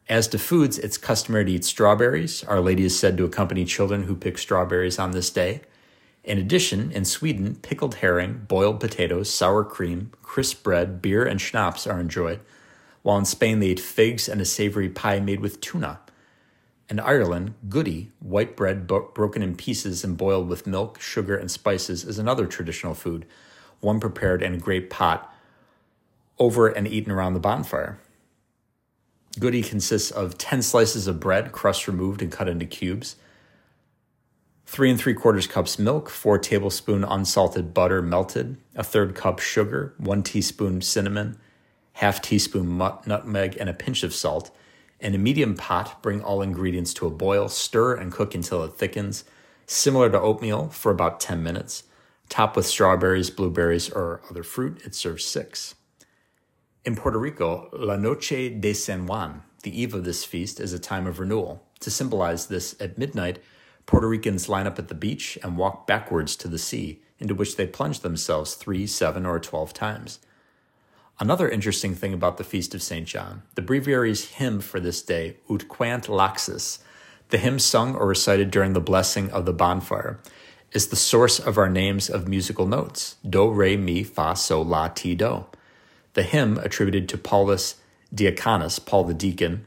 As 0.10 0.28
to 0.30 0.38
foods, 0.38 0.78
it's 0.78 0.98
customary 0.98 1.46
to 1.46 1.52
eat 1.54 1.64
strawberries. 1.64 2.44
Our 2.44 2.60
Lady 2.60 2.84
is 2.84 3.00
said 3.00 3.16
to 3.18 3.26
accompany 3.26 3.64
children 3.64 4.04
who 4.04 4.16
pick 4.16 4.38
strawberries 4.38 5.00
on 5.00 5.12
this 5.12 5.30
day. 5.30 5.62
In 6.24 6.38
addition, 6.38 6.92
in 6.92 7.06
Sweden, 7.06 7.56
pickled 7.56 7.96
herring, 7.96 8.46
boiled 8.48 8.80
potatoes, 8.80 9.34
sour 9.34 9.64
cream, 9.64 10.12
crisp 10.22 10.64
bread, 10.64 11.02
beer, 11.02 11.26
and 11.26 11.42
schnapps 11.42 11.88
are 11.88 12.00
enjoyed, 12.00 12.42
while 13.02 13.18
in 13.18 13.26
Spain 13.26 13.60
they 13.60 13.70
eat 13.70 13.80
figs 13.80 14.30
and 14.30 14.40
a 14.40 14.46
savory 14.46 14.90
pie 14.90 15.20
made 15.20 15.40
with 15.40 15.62
tuna. 15.62 16.00
In 16.90 17.00
Ireland, 17.00 17.56
goody, 17.70 18.12
white 18.20 18.56
bread 18.56 18.86
bo- 18.86 19.10
broken 19.14 19.42
in 19.42 19.56
pieces 19.56 20.04
and 20.04 20.18
boiled 20.18 20.48
with 20.48 20.68
milk, 20.68 21.02
sugar, 21.02 21.36
and 21.36 21.50
spices, 21.50 22.04
is 22.04 22.20
another 22.20 22.46
traditional 22.46 22.94
food, 22.94 23.26
one 23.80 24.00
prepared 24.00 24.44
in 24.44 24.54
a 24.54 24.60
great 24.60 24.90
pot 24.90 25.34
over 26.38 26.68
and 26.68 26.88
eaten 26.88 27.12
around 27.12 27.34
the 27.34 27.40
bonfire. 27.40 27.98
Goody 29.40 29.64
consists 29.64 30.12
of 30.12 30.38
10 30.38 30.62
slices 30.62 31.08
of 31.08 31.20
bread, 31.20 31.52
crust 31.52 31.88
removed 31.88 32.22
and 32.22 32.32
cut 32.32 32.50
into 32.50 32.66
cubes, 32.66 33.16
three 34.72 34.90
and 34.90 34.98
three 34.98 35.14
quarters 35.14 35.48
cups 35.48 35.78
milk, 35.78 36.10
four 36.10 36.38
tablespoon 36.38 37.04
unsalted 37.04 37.74
butter 37.74 38.02
melted, 38.02 38.56
a 38.74 38.82
third 38.82 39.14
cup 39.14 39.38
sugar, 39.38 39.94
one 39.98 40.24
teaspoon 40.24 40.80
cinnamon, 40.82 41.38
half 41.94 42.22
teaspoon 42.22 42.78
nutmeg, 43.06 43.58
and 43.58 43.70
a 43.70 43.74
pinch 43.74 44.02
of 44.02 44.16
salt. 44.16 44.50
In 45.02 45.14
a 45.14 45.18
medium 45.18 45.58
pot, 45.58 46.02
bring 46.02 46.22
all 46.22 46.42
ingredients 46.42 46.94
to 46.94 47.06
a 47.06 47.10
boil, 47.10 47.50
stir 47.50 47.96
and 47.96 48.14
cook 48.14 48.34
until 48.34 48.64
it 48.64 48.76
thickens, 48.76 49.26
similar 49.66 50.10
to 50.10 50.22
oatmeal 50.22 50.70
for 50.70 50.90
about 50.90 51.20
10 51.20 51.44
minutes. 51.44 51.84
Top 52.30 52.56
with 52.56 52.66
strawberries, 52.66 53.30
blueberries, 53.30 53.90
or 53.90 54.22
other 54.30 54.44
fruit. 54.44 54.82
It 54.86 54.96
serves 54.96 55.26
six. 55.26 55.76
In 56.86 56.96
Puerto 56.96 57.20
Rico, 57.20 57.68
La 57.74 57.98
Noche 57.98 58.58
de 58.58 58.72
San 58.74 59.06
Juan, 59.06 59.44
the 59.64 59.82
eve 59.82 59.94
of 59.94 60.06
this 60.06 60.24
feast, 60.24 60.62
is 60.62 60.72
a 60.72 60.80
time 60.80 61.08
of 61.08 61.20
renewal. 61.20 61.62
To 61.82 61.92
symbolize 61.92 62.48
this, 62.48 62.74
at 62.80 62.98
midnight, 62.98 63.40
Puerto 63.86 64.08
Ricans 64.08 64.50
line 64.50 64.68
up 64.68 64.80
at 64.80 64.88
the 64.88 64.96
beach 64.96 65.38
and 65.44 65.58
walk 65.58 65.88
backwards 65.88 66.36
to 66.38 66.48
the 66.48 66.60
sea, 66.60 67.02
into 67.20 67.36
which 67.36 67.56
they 67.56 67.68
plunge 67.68 68.00
themselves 68.00 68.56
three, 68.56 68.88
seven, 68.88 69.26
or 69.26 69.40
twelve 69.40 69.74
times. 69.74 70.20
Another 71.20 71.50
interesting 71.50 71.94
thing 71.94 72.14
about 72.14 72.38
the 72.38 72.44
Feast 72.44 72.74
of 72.74 72.82
St. 72.82 73.08
John, 73.08 73.44
the 73.56 73.62
breviary's 73.62 74.32
hymn 74.32 74.60
for 74.60 74.80
this 74.80 75.02
day, 75.02 75.38
Ut 75.50 75.68
Queant 75.68 76.06
Laxis, 76.06 76.80
the 77.30 77.38
hymn 77.38 77.60
sung 77.60 77.96
or 77.96 78.08
recited 78.08 78.52
during 78.52 78.74
the 78.74 78.82
blessing 78.82 79.30
of 79.32 79.46
the 79.46 79.54
bonfire, 79.54 80.20
is 80.72 80.88
the 80.88 80.96
source 80.96 81.40
of 81.40 81.58
our 81.58 81.70
names 81.70 82.10
of 82.10 82.28
musical 82.28 82.66
notes 82.66 83.18
do, 83.28 83.50
re, 83.50 83.78
mi, 83.78 84.04
fa, 84.04 84.36
sol, 84.36 84.66
la, 84.66 84.88
ti, 84.88 85.16
do. 85.16 85.46
The 86.14 86.24
hymn, 86.24 86.58
attributed 86.58 87.08
to 87.10 87.18
Paulus 87.18 87.76
Diaconus, 88.14 88.84
Paul 88.84 89.06
the 89.06 89.14
Deacon, 89.14 89.66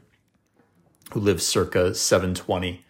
who 1.13 1.19
lived 1.19 1.41
circa 1.41 1.95
720 1.95 2.84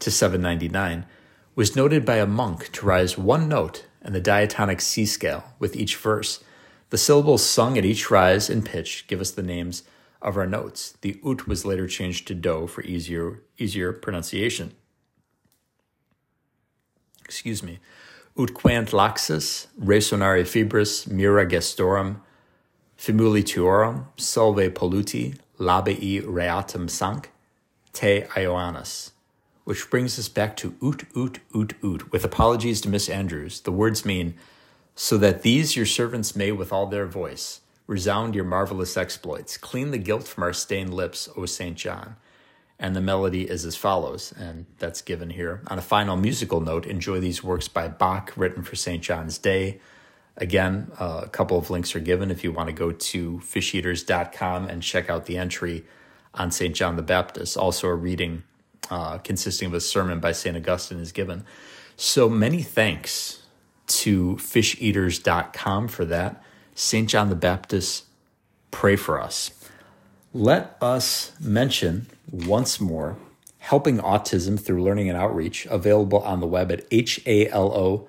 to 0.00 0.10
799, 0.10 1.06
was 1.54 1.76
noted 1.76 2.04
by 2.04 2.16
a 2.16 2.26
monk 2.26 2.70
to 2.72 2.86
rise 2.86 3.18
one 3.18 3.48
note 3.48 3.86
in 4.04 4.12
the 4.12 4.20
diatonic 4.20 4.80
C 4.80 5.04
scale 5.06 5.44
with 5.58 5.76
each 5.76 5.96
verse. 5.96 6.42
The 6.90 6.98
syllables 6.98 7.44
sung 7.44 7.76
at 7.76 7.84
each 7.84 8.10
rise 8.10 8.48
in 8.48 8.62
pitch 8.62 9.06
give 9.08 9.20
us 9.20 9.30
the 9.30 9.42
names 9.42 9.82
of 10.22 10.36
our 10.36 10.46
notes. 10.46 10.96
The 11.00 11.20
ut 11.24 11.46
was 11.46 11.64
later 11.64 11.86
changed 11.86 12.26
to 12.28 12.34
do 12.34 12.66
for 12.66 12.82
easier, 12.82 13.42
easier 13.58 13.92
pronunciation. 13.92 14.72
Excuse 17.24 17.62
me. 17.62 17.78
Ut 18.38 18.54
queant 18.54 18.90
laxis, 18.90 19.66
resonare 19.78 20.42
fibris, 20.42 21.10
mira 21.10 21.44
gestorum, 21.46 22.20
Famuli 22.98 23.44
tuorum, 23.44 24.06
solve 24.16 24.74
polluti, 24.74 25.38
labii 25.60 26.20
reatum 26.22 26.90
sank, 26.90 27.30
te 27.92 28.22
Ioannis. 28.34 29.12
Which 29.68 29.90
brings 29.90 30.18
us 30.18 30.30
back 30.30 30.56
to 30.56 30.74
oot, 30.82 31.04
oot, 31.14 31.40
oot, 31.54 31.74
oot. 31.84 32.10
With 32.10 32.24
apologies 32.24 32.80
to 32.80 32.88
Miss 32.88 33.06
Andrews, 33.06 33.60
the 33.60 33.70
words 33.70 34.02
mean, 34.02 34.34
so 34.94 35.18
that 35.18 35.42
these 35.42 35.76
your 35.76 35.84
servants 35.84 36.34
may 36.34 36.52
with 36.52 36.72
all 36.72 36.86
their 36.86 37.04
voice 37.04 37.60
resound 37.86 38.34
your 38.34 38.44
marvelous 38.44 38.96
exploits. 38.96 39.58
Clean 39.58 39.90
the 39.90 39.98
guilt 39.98 40.26
from 40.26 40.42
our 40.42 40.54
stained 40.54 40.94
lips, 40.94 41.28
O 41.36 41.44
St. 41.44 41.76
John. 41.76 42.16
And 42.78 42.96
the 42.96 43.02
melody 43.02 43.42
is 43.42 43.66
as 43.66 43.76
follows, 43.76 44.32
and 44.38 44.64
that's 44.78 45.02
given 45.02 45.28
here. 45.28 45.60
On 45.66 45.78
a 45.78 45.82
final 45.82 46.16
musical 46.16 46.62
note, 46.62 46.86
enjoy 46.86 47.20
these 47.20 47.44
works 47.44 47.68
by 47.68 47.88
Bach, 47.88 48.32
written 48.36 48.62
for 48.62 48.76
St. 48.76 49.02
John's 49.02 49.36
Day 49.36 49.80
Again, 50.40 50.92
uh, 51.00 51.22
a 51.24 51.28
couple 51.28 51.58
of 51.58 51.68
links 51.68 51.96
are 51.96 52.00
given 52.00 52.30
if 52.30 52.44
you 52.44 52.52
want 52.52 52.68
to 52.68 52.72
go 52.72 52.92
to 52.92 53.38
fisheaters.com 53.40 54.68
and 54.68 54.82
check 54.82 55.10
out 55.10 55.26
the 55.26 55.36
entry 55.36 55.84
on 56.32 56.52
St. 56.52 56.74
John 56.76 56.94
the 56.94 57.02
Baptist. 57.02 57.56
Also, 57.56 57.88
a 57.88 57.94
reading 57.94 58.44
uh, 58.90 59.18
consisting 59.18 59.66
of 59.66 59.74
a 59.74 59.80
sermon 59.80 60.20
by 60.20 60.32
St. 60.32 60.56
Augustine 60.56 60.98
is 60.98 61.12
given. 61.12 61.44
So 61.96 62.28
many 62.28 62.62
thanks 62.62 63.42
to 63.88 64.36
fisheaters.com 64.36 65.88
for 65.88 66.04
that. 66.04 66.42
St. 66.74 67.08
John 67.08 67.28
the 67.28 67.34
Baptist, 67.34 68.04
pray 68.70 68.96
for 68.96 69.20
us. 69.20 69.50
Let 70.32 70.76
us 70.80 71.32
mention 71.40 72.06
once 72.30 72.80
more 72.80 73.16
Helping 73.58 73.98
Autism 73.98 74.58
Through 74.58 74.82
Learning 74.82 75.08
and 75.08 75.18
Outreach, 75.18 75.66
available 75.66 76.20
on 76.20 76.40
the 76.40 76.46
web 76.46 76.70
at 76.70 76.86
H 76.90 77.20
A 77.26 77.48
L 77.48 77.72
O 77.72 78.08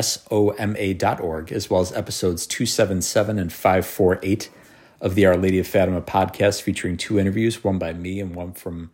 soma.org, 0.00 1.52
as 1.52 1.68
well 1.68 1.80
as 1.80 1.92
episodes 1.92 2.46
277 2.46 3.38
and 3.38 3.52
548 3.52 4.50
of 5.00 5.14
the 5.14 5.26
Our 5.26 5.36
Lady 5.36 5.58
of 5.58 5.66
Fatima 5.66 6.00
podcast, 6.00 6.62
featuring 6.62 6.96
two 6.96 7.18
interviews, 7.18 7.62
one 7.62 7.78
by 7.78 7.92
me 7.92 8.20
and 8.20 8.34
one 8.34 8.52
from 8.52 8.90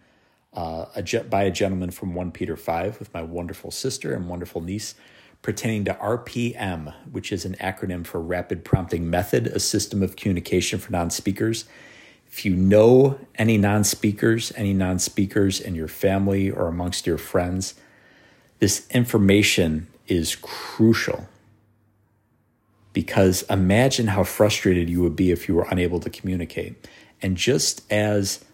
uh, 0.52 0.86
a, 0.94 1.20
by 1.24 1.44
a 1.44 1.50
gentleman 1.50 1.90
from 1.90 2.14
1 2.14 2.32
Peter 2.32 2.56
5 2.56 2.98
with 2.98 3.12
my 3.14 3.22
wonderful 3.22 3.70
sister 3.70 4.14
and 4.14 4.28
wonderful 4.28 4.60
niece, 4.60 4.94
pertaining 5.42 5.84
to 5.84 5.94
RPM, 5.94 6.94
which 7.10 7.32
is 7.32 7.44
an 7.44 7.54
acronym 7.60 8.06
for 8.06 8.20
Rapid 8.20 8.64
Prompting 8.64 9.08
Method, 9.08 9.46
a 9.46 9.60
system 9.60 10.02
of 10.02 10.16
communication 10.16 10.78
for 10.78 10.92
non 10.92 11.10
speakers. 11.10 11.64
If 12.26 12.44
you 12.44 12.54
know 12.54 13.18
any 13.36 13.58
non 13.58 13.84
speakers, 13.84 14.52
any 14.56 14.74
non 14.74 14.98
speakers 14.98 15.60
in 15.60 15.74
your 15.74 15.88
family 15.88 16.50
or 16.50 16.66
amongst 16.66 17.06
your 17.06 17.18
friends, 17.18 17.74
this 18.58 18.86
information 18.90 19.86
is 20.06 20.36
crucial 20.36 21.28
because 22.92 23.42
imagine 23.42 24.08
how 24.08 24.24
frustrated 24.24 24.90
you 24.90 25.00
would 25.00 25.16
be 25.16 25.30
if 25.30 25.48
you 25.48 25.54
were 25.54 25.66
unable 25.70 26.00
to 26.00 26.10
communicate. 26.10 26.88
And 27.22 27.36
just 27.36 27.90
as 27.90 28.44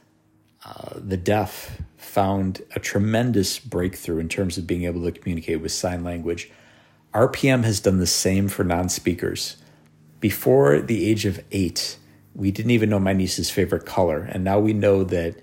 uh, 0.67 0.95
the 0.97 1.17
deaf 1.17 1.81
found 1.97 2.63
a 2.75 2.81
tremendous 2.81 3.61
breakthrough 3.61 4.19
in 4.19 4.29
terms 4.29 4.59
of 4.59 4.67
being 4.67 4.85
able 4.85 5.05
to 5.05 5.13
communicate 5.13 5.61
with 5.61 5.71
sign 5.71 6.03
language, 6.03 6.51
RPM 7.15 7.63
has 7.63 7.79
done 7.79 7.99
the 7.99 8.07
same 8.07 8.49
for 8.49 8.65
non 8.65 8.89
speakers. 8.89 9.57
Before 10.19 10.81
the 10.81 11.09
age 11.09 11.25
of 11.25 11.43
eight, 11.53 11.99
we 12.35 12.51
didn't 12.51 12.73
even 12.73 12.91
know 12.91 12.99
my 12.99 13.13
niece's 13.13 13.49
favorite 13.49 13.87
color. 13.87 14.29
And 14.31 14.43
now 14.43 14.59
we 14.59 14.73
know 14.73 15.05
that 15.05 15.37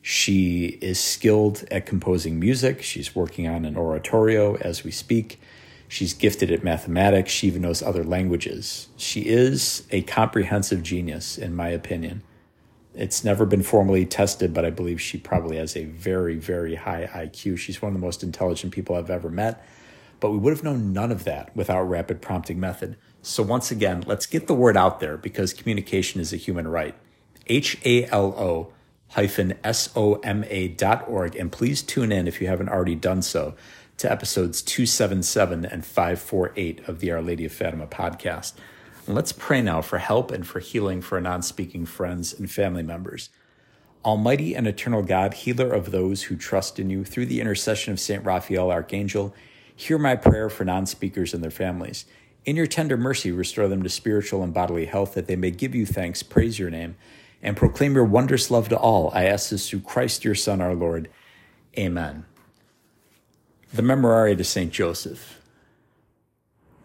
she 0.00 0.78
is 0.80 1.00
skilled 1.00 1.64
at 1.72 1.84
composing 1.84 2.38
music. 2.38 2.82
She's 2.82 3.16
working 3.16 3.48
on 3.48 3.64
an 3.64 3.76
oratorio 3.76 4.54
as 4.56 4.84
we 4.84 4.92
speak. 4.92 5.40
She's 5.88 6.14
gifted 6.14 6.52
at 6.52 6.62
mathematics. 6.62 7.32
She 7.32 7.48
even 7.48 7.62
knows 7.62 7.82
other 7.82 8.04
languages. 8.04 8.88
She 8.96 9.22
is 9.22 9.88
a 9.90 10.02
comprehensive 10.02 10.82
genius, 10.84 11.36
in 11.36 11.56
my 11.56 11.68
opinion. 11.68 12.22
It's 12.98 13.22
never 13.22 13.46
been 13.46 13.62
formally 13.62 14.04
tested, 14.04 14.52
but 14.52 14.64
I 14.64 14.70
believe 14.70 15.00
she 15.00 15.18
probably 15.18 15.56
has 15.56 15.76
a 15.76 15.84
very, 15.84 16.34
very 16.34 16.74
high 16.74 17.08
IQ. 17.14 17.56
She's 17.56 17.80
one 17.80 17.94
of 17.94 18.00
the 18.00 18.04
most 18.04 18.24
intelligent 18.24 18.72
people 18.72 18.96
I've 18.96 19.08
ever 19.08 19.30
met. 19.30 19.64
But 20.18 20.32
we 20.32 20.38
would 20.38 20.52
have 20.52 20.64
known 20.64 20.92
none 20.92 21.12
of 21.12 21.22
that 21.22 21.54
without 21.54 21.84
rapid 21.84 22.20
prompting 22.20 22.58
method. 22.58 22.96
So 23.22 23.44
once 23.44 23.70
again, 23.70 24.02
let's 24.08 24.26
get 24.26 24.48
the 24.48 24.54
word 24.54 24.76
out 24.76 24.98
there 24.98 25.16
because 25.16 25.52
communication 25.52 26.20
is 26.20 26.32
a 26.32 26.36
human 26.36 26.66
right. 26.66 26.96
H 27.46 27.78
A 27.84 28.06
L 28.06 28.34
O 28.36 28.72
hyphen 29.10 29.54
S 29.62 29.90
O 29.94 30.14
M 30.16 30.44
A 30.48 30.66
dot 30.66 31.08
org. 31.08 31.36
And 31.36 31.52
please 31.52 31.82
tune 31.82 32.10
in 32.10 32.26
if 32.26 32.40
you 32.40 32.48
haven't 32.48 32.68
already 32.68 32.96
done 32.96 33.22
so 33.22 33.54
to 33.98 34.10
episodes 34.10 34.60
277 34.60 35.64
and 35.64 35.86
548 35.86 36.88
of 36.88 36.98
the 36.98 37.12
Our 37.12 37.22
Lady 37.22 37.44
of 37.44 37.52
Fatima 37.52 37.86
podcast. 37.86 38.54
Let's 39.08 39.32
pray 39.32 39.62
now 39.62 39.80
for 39.80 39.96
help 39.96 40.30
and 40.30 40.46
for 40.46 40.60
healing 40.60 41.00
for 41.00 41.18
non 41.18 41.40
speaking 41.40 41.86
friends 41.86 42.38
and 42.38 42.50
family 42.50 42.82
members. 42.82 43.30
Almighty 44.04 44.54
and 44.54 44.66
eternal 44.66 45.02
God, 45.02 45.32
healer 45.32 45.72
of 45.72 45.90
those 45.90 46.24
who 46.24 46.36
trust 46.36 46.78
in 46.78 46.90
you, 46.90 47.06
through 47.06 47.24
the 47.24 47.40
intercession 47.40 47.94
of 47.94 48.00
St. 48.00 48.22
Raphael, 48.22 48.70
Archangel, 48.70 49.34
hear 49.74 49.96
my 49.96 50.14
prayer 50.14 50.50
for 50.50 50.66
non 50.66 50.84
speakers 50.84 51.32
and 51.32 51.42
their 51.42 51.50
families. 51.50 52.04
In 52.44 52.54
your 52.54 52.66
tender 52.66 52.98
mercy, 52.98 53.32
restore 53.32 53.66
them 53.66 53.82
to 53.82 53.88
spiritual 53.88 54.42
and 54.42 54.52
bodily 54.52 54.84
health, 54.84 55.14
that 55.14 55.26
they 55.26 55.36
may 55.36 55.52
give 55.52 55.74
you 55.74 55.86
thanks, 55.86 56.22
praise 56.22 56.58
your 56.58 56.68
name, 56.68 56.94
and 57.42 57.56
proclaim 57.56 57.94
your 57.94 58.04
wondrous 58.04 58.50
love 58.50 58.68
to 58.68 58.76
all. 58.76 59.10
I 59.14 59.24
ask 59.24 59.48
this 59.48 59.70
through 59.70 59.80
Christ 59.80 60.22
your 60.22 60.34
Son, 60.34 60.60
our 60.60 60.74
Lord. 60.74 61.08
Amen. 61.78 62.26
The 63.72 63.82
Memorare 63.82 64.36
to 64.36 64.44
St. 64.44 64.70
Joseph. 64.70 65.37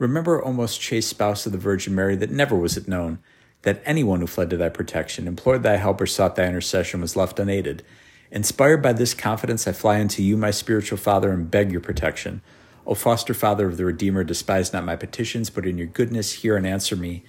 Remember, 0.04 0.44
O 0.44 0.52
most 0.52 0.82
chaste 0.82 1.08
spouse 1.08 1.46
of 1.46 1.54
the 1.54 1.58
Virgin 1.58 1.96
Mary, 1.96 2.18
that 2.18 2.30
never 2.30 2.58
was 2.58 2.76
it 2.76 2.90
known 2.90 3.20
that 3.62 3.82
anyone 3.86 4.20
who 4.20 4.28
fled 4.28 4.50
to 4.50 4.58
thy 4.58 4.68
protection, 4.68 5.30
implored 5.30 5.64
thy 5.64 5.78
help, 5.78 6.02
or 6.02 6.06
sought 6.06 6.36
thy 6.36 6.46
intercession 6.46 7.00
was 7.00 7.16
left 7.16 7.40
unaided. 7.40 7.84
Inspired 8.30 8.82
by 8.82 8.92
this 8.92 9.14
confidence, 9.14 9.66
I 9.66 9.72
fly 9.72 10.02
unto 10.02 10.22
you, 10.22 10.36
my 10.36 10.52
spiritual 10.52 10.98
Father, 10.98 11.32
and 11.32 11.50
beg 11.50 11.72
your 11.72 11.80
protection. 11.80 12.42
O 12.86 12.96
foster 12.96 13.34
Father 13.34 13.66
of 13.66 13.78
the 13.78 13.86
Redeemer, 13.86 14.26
despise 14.26 14.74
not 14.74 14.84
my 14.84 14.98
petitions, 14.98 15.50
but 15.50 15.66
in 15.66 15.78
your 15.78 15.88
goodness 15.88 16.34
hear 16.34 16.58
and 16.58 16.68
answer 16.68 16.98
me. 16.98 17.24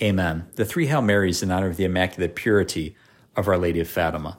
Amen. 0.00 0.46
The 0.54 0.64
three 0.64 0.86
Hail 0.86 1.02
Marys 1.02 1.42
in 1.42 1.50
honor 1.50 1.66
of 1.66 1.76
the 1.76 1.84
Immaculate 1.84 2.36
Purity 2.36 2.94
of 3.34 3.48
Our 3.48 3.58
Lady 3.58 3.80
of 3.80 3.88
Fatima. 3.88 4.38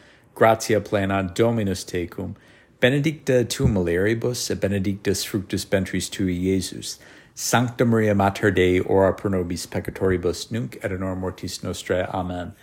gratia 0.35 0.81
plena, 0.81 1.23
Dominus 1.23 1.83
tecum, 1.83 2.35
benedicta 2.79 3.43
tu 3.47 3.67
mulieribus, 3.67 4.49
et 4.49 4.59
benedictus 4.59 5.23
fructus 5.23 5.65
ventris 5.65 6.09
tui, 6.09 6.37
Iesus. 6.37 6.97
Sancta 7.33 7.85
Maria 7.85 8.13
Mater 8.13 8.51
Dei, 8.51 8.79
ora 8.79 9.13
pro 9.13 9.29
nobis 9.29 9.65
peccatoribus, 9.65 10.51
nunc 10.51 10.77
et 10.83 10.91
in 10.91 11.01
hora 11.01 11.15
mortis 11.15 11.59
nostrae. 11.59 12.13
Amen. 12.13 12.53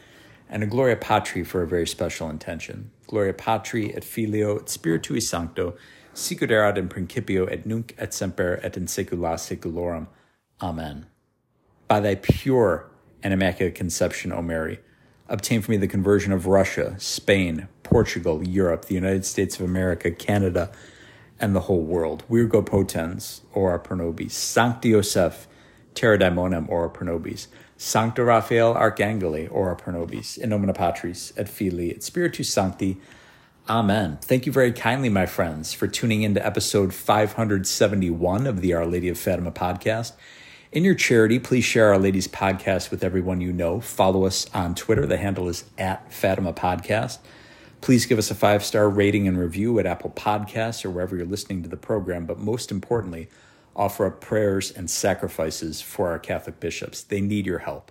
And 0.51 0.63
a 0.63 0.67
Gloria 0.67 0.97
Patri 0.97 1.43
for 1.43 1.63
a 1.63 1.67
very 1.67 1.87
special 1.87 2.31
intention. 2.31 2.91
Gloria 3.07 3.33
Patri 3.33 3.95
et 3.95 4.05
Filio 4.05 4.57
et 4.57 4.67
Spiritui 4.67 5.23
Sancto, 5.23 5.75
sicut 6.15 6.51
erat 6.51 6.79
in 6.79 6.89
principio 6.89 7.47
et 7.47 7.67
nunc 7.67 7.95
et 7.99 8.13
semper 8.13 8.61
et 8.63 8.77
in 8.77 8.87
saecula 8.87 9.35
saeculorum. 9.35 10.09
Amen. 10.61 11.07
By 11.87 12.01
thy 12.01 12.17
pure 12.17 12.91
and 13.23 13.33
immaculate 13.33 13.75
conception, 13.75 14.33
O 14.33 14.43
Mary, 14.43 14.81
obtain 15.29 15.61
for 15.61 15.71
me 15.71 15.77
the 15.77 15.89
conversion 15.89 16.33
of 16.33 16.47
Russia, 16.47 16.95
Spain, 16.99 17.69
Portugal, 17.83 18.47
Europe, 18.47 18.87
the 18.87 18.95
United 18.95 19.25
States 19.25 19.57
of 19.57 19.63
America, 19.63 20.11
Canada, 20.11 20.71
and 21.41 21.55
the 21.55 21.61
whole 21.61 21.83
world. 21.83 22.25
Virgo 22.29 22.63
potens, 22.63 23.41
ora 23.53 23.79
pro 23.79 23.97
nobis. 23.97 24.35
Sancti 24.35 24.91
Joseph, 24.93 25.47
terror 25.95 26.19
daemonum, 26.19 26.69
ora 26.69 26.91
pro 26.91 27.07
nobis. 27.07 27.49
Sancto 27.77 28.25
Raphael, 28.25 28.75
archangeli, 28.75 29.49
ora 29.51 29.77
pro 29.77 29.93
nobis. 29.93 30.37
In 30.37 30.51
nomine 30.51 30.75
Patris, 30.75 31.33
et 31.37 31.49
Filii, 31.49 31.93
et 31.93 32.03
Spiritus 32.03 32.51
Sancti. 32.51 32.99
Amen. 33.69 34.19
Thank 34.23 34.47
you 34.47 34.53
very 34.53 34.73
kindly, 34.73 35.11
my 35.11 35.27
friends, 35.27 35.75
for 35.75 35.87
tuning 35.87 36.23
into 36.23 36.45
episode 36.45 36.95
571 36.95 38.47
of 38.47 38.63
the 38.63 38.73
Our 38.73 38.87
Lady 38.87 39.09
of 39.11 39.19
Fatima 39.19 39.53
podcast. 39.53 40.13
In 40.71 40.85
your 40.85 40.95
charity, 40.95 41.39
please 41.39 41.65
share 41.65 41.89
Our 41.89 41.99
Lady's 41.99 42.29
podcast 42.29 42.91
with 42.91 43.03
everyone 43.03 43.41
you 43.41 43.55
know. 43.55 43.81
Follow 43.81 44.27
us 44.27 44.47
on 44.53 44.75
Twitter. 44.75 45.07
The 45.07 45.17
handle 45.17 45.49
is 45.49 45.65
at 45.79 46.13
Fatima 46.13 46.53
Podcast. 46.53 47.21
Please 47.81 48.05
give 48.05 48.19
us 48.19 48.31
a 48.31 48.35
five 48.35 48.63
star 48.63 48.91
rating 48.91 49.27
and 49.27 49.39
review 49.39 49.79
at 49.79 49.87
Apple 49.87 50.11
Podcasts 50.11 50.85
or 50.85 50.91
wherever 50.91 51.17
you're 51.17 51.25
listening 51.25 51.63
to 51.63 51.71
the 51.71 51.79
program. 51.79 52.27
But 52.27 52.39
most 52.39 52.71
importantly, 52.71 53.31
offer 53.75 54.05
up 54.05 54.21
prayers 54.21 54.71
and 54.71 54.91
sacrifices 54.91 55.81
for 55.81 56.11
our 56.11 56.19
Catholic 56.19 56.61
bishops. 56.61 57.03
They 57.03 57.23
need 57.23 57.47
your 57.47 57.61
help. 57.61 57.91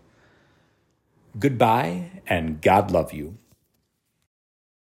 Goodbye, 1.40 2.22
and 2.28 2.62
God 2.62 2.92
love 2.92 3.12
you. 3.12 3.40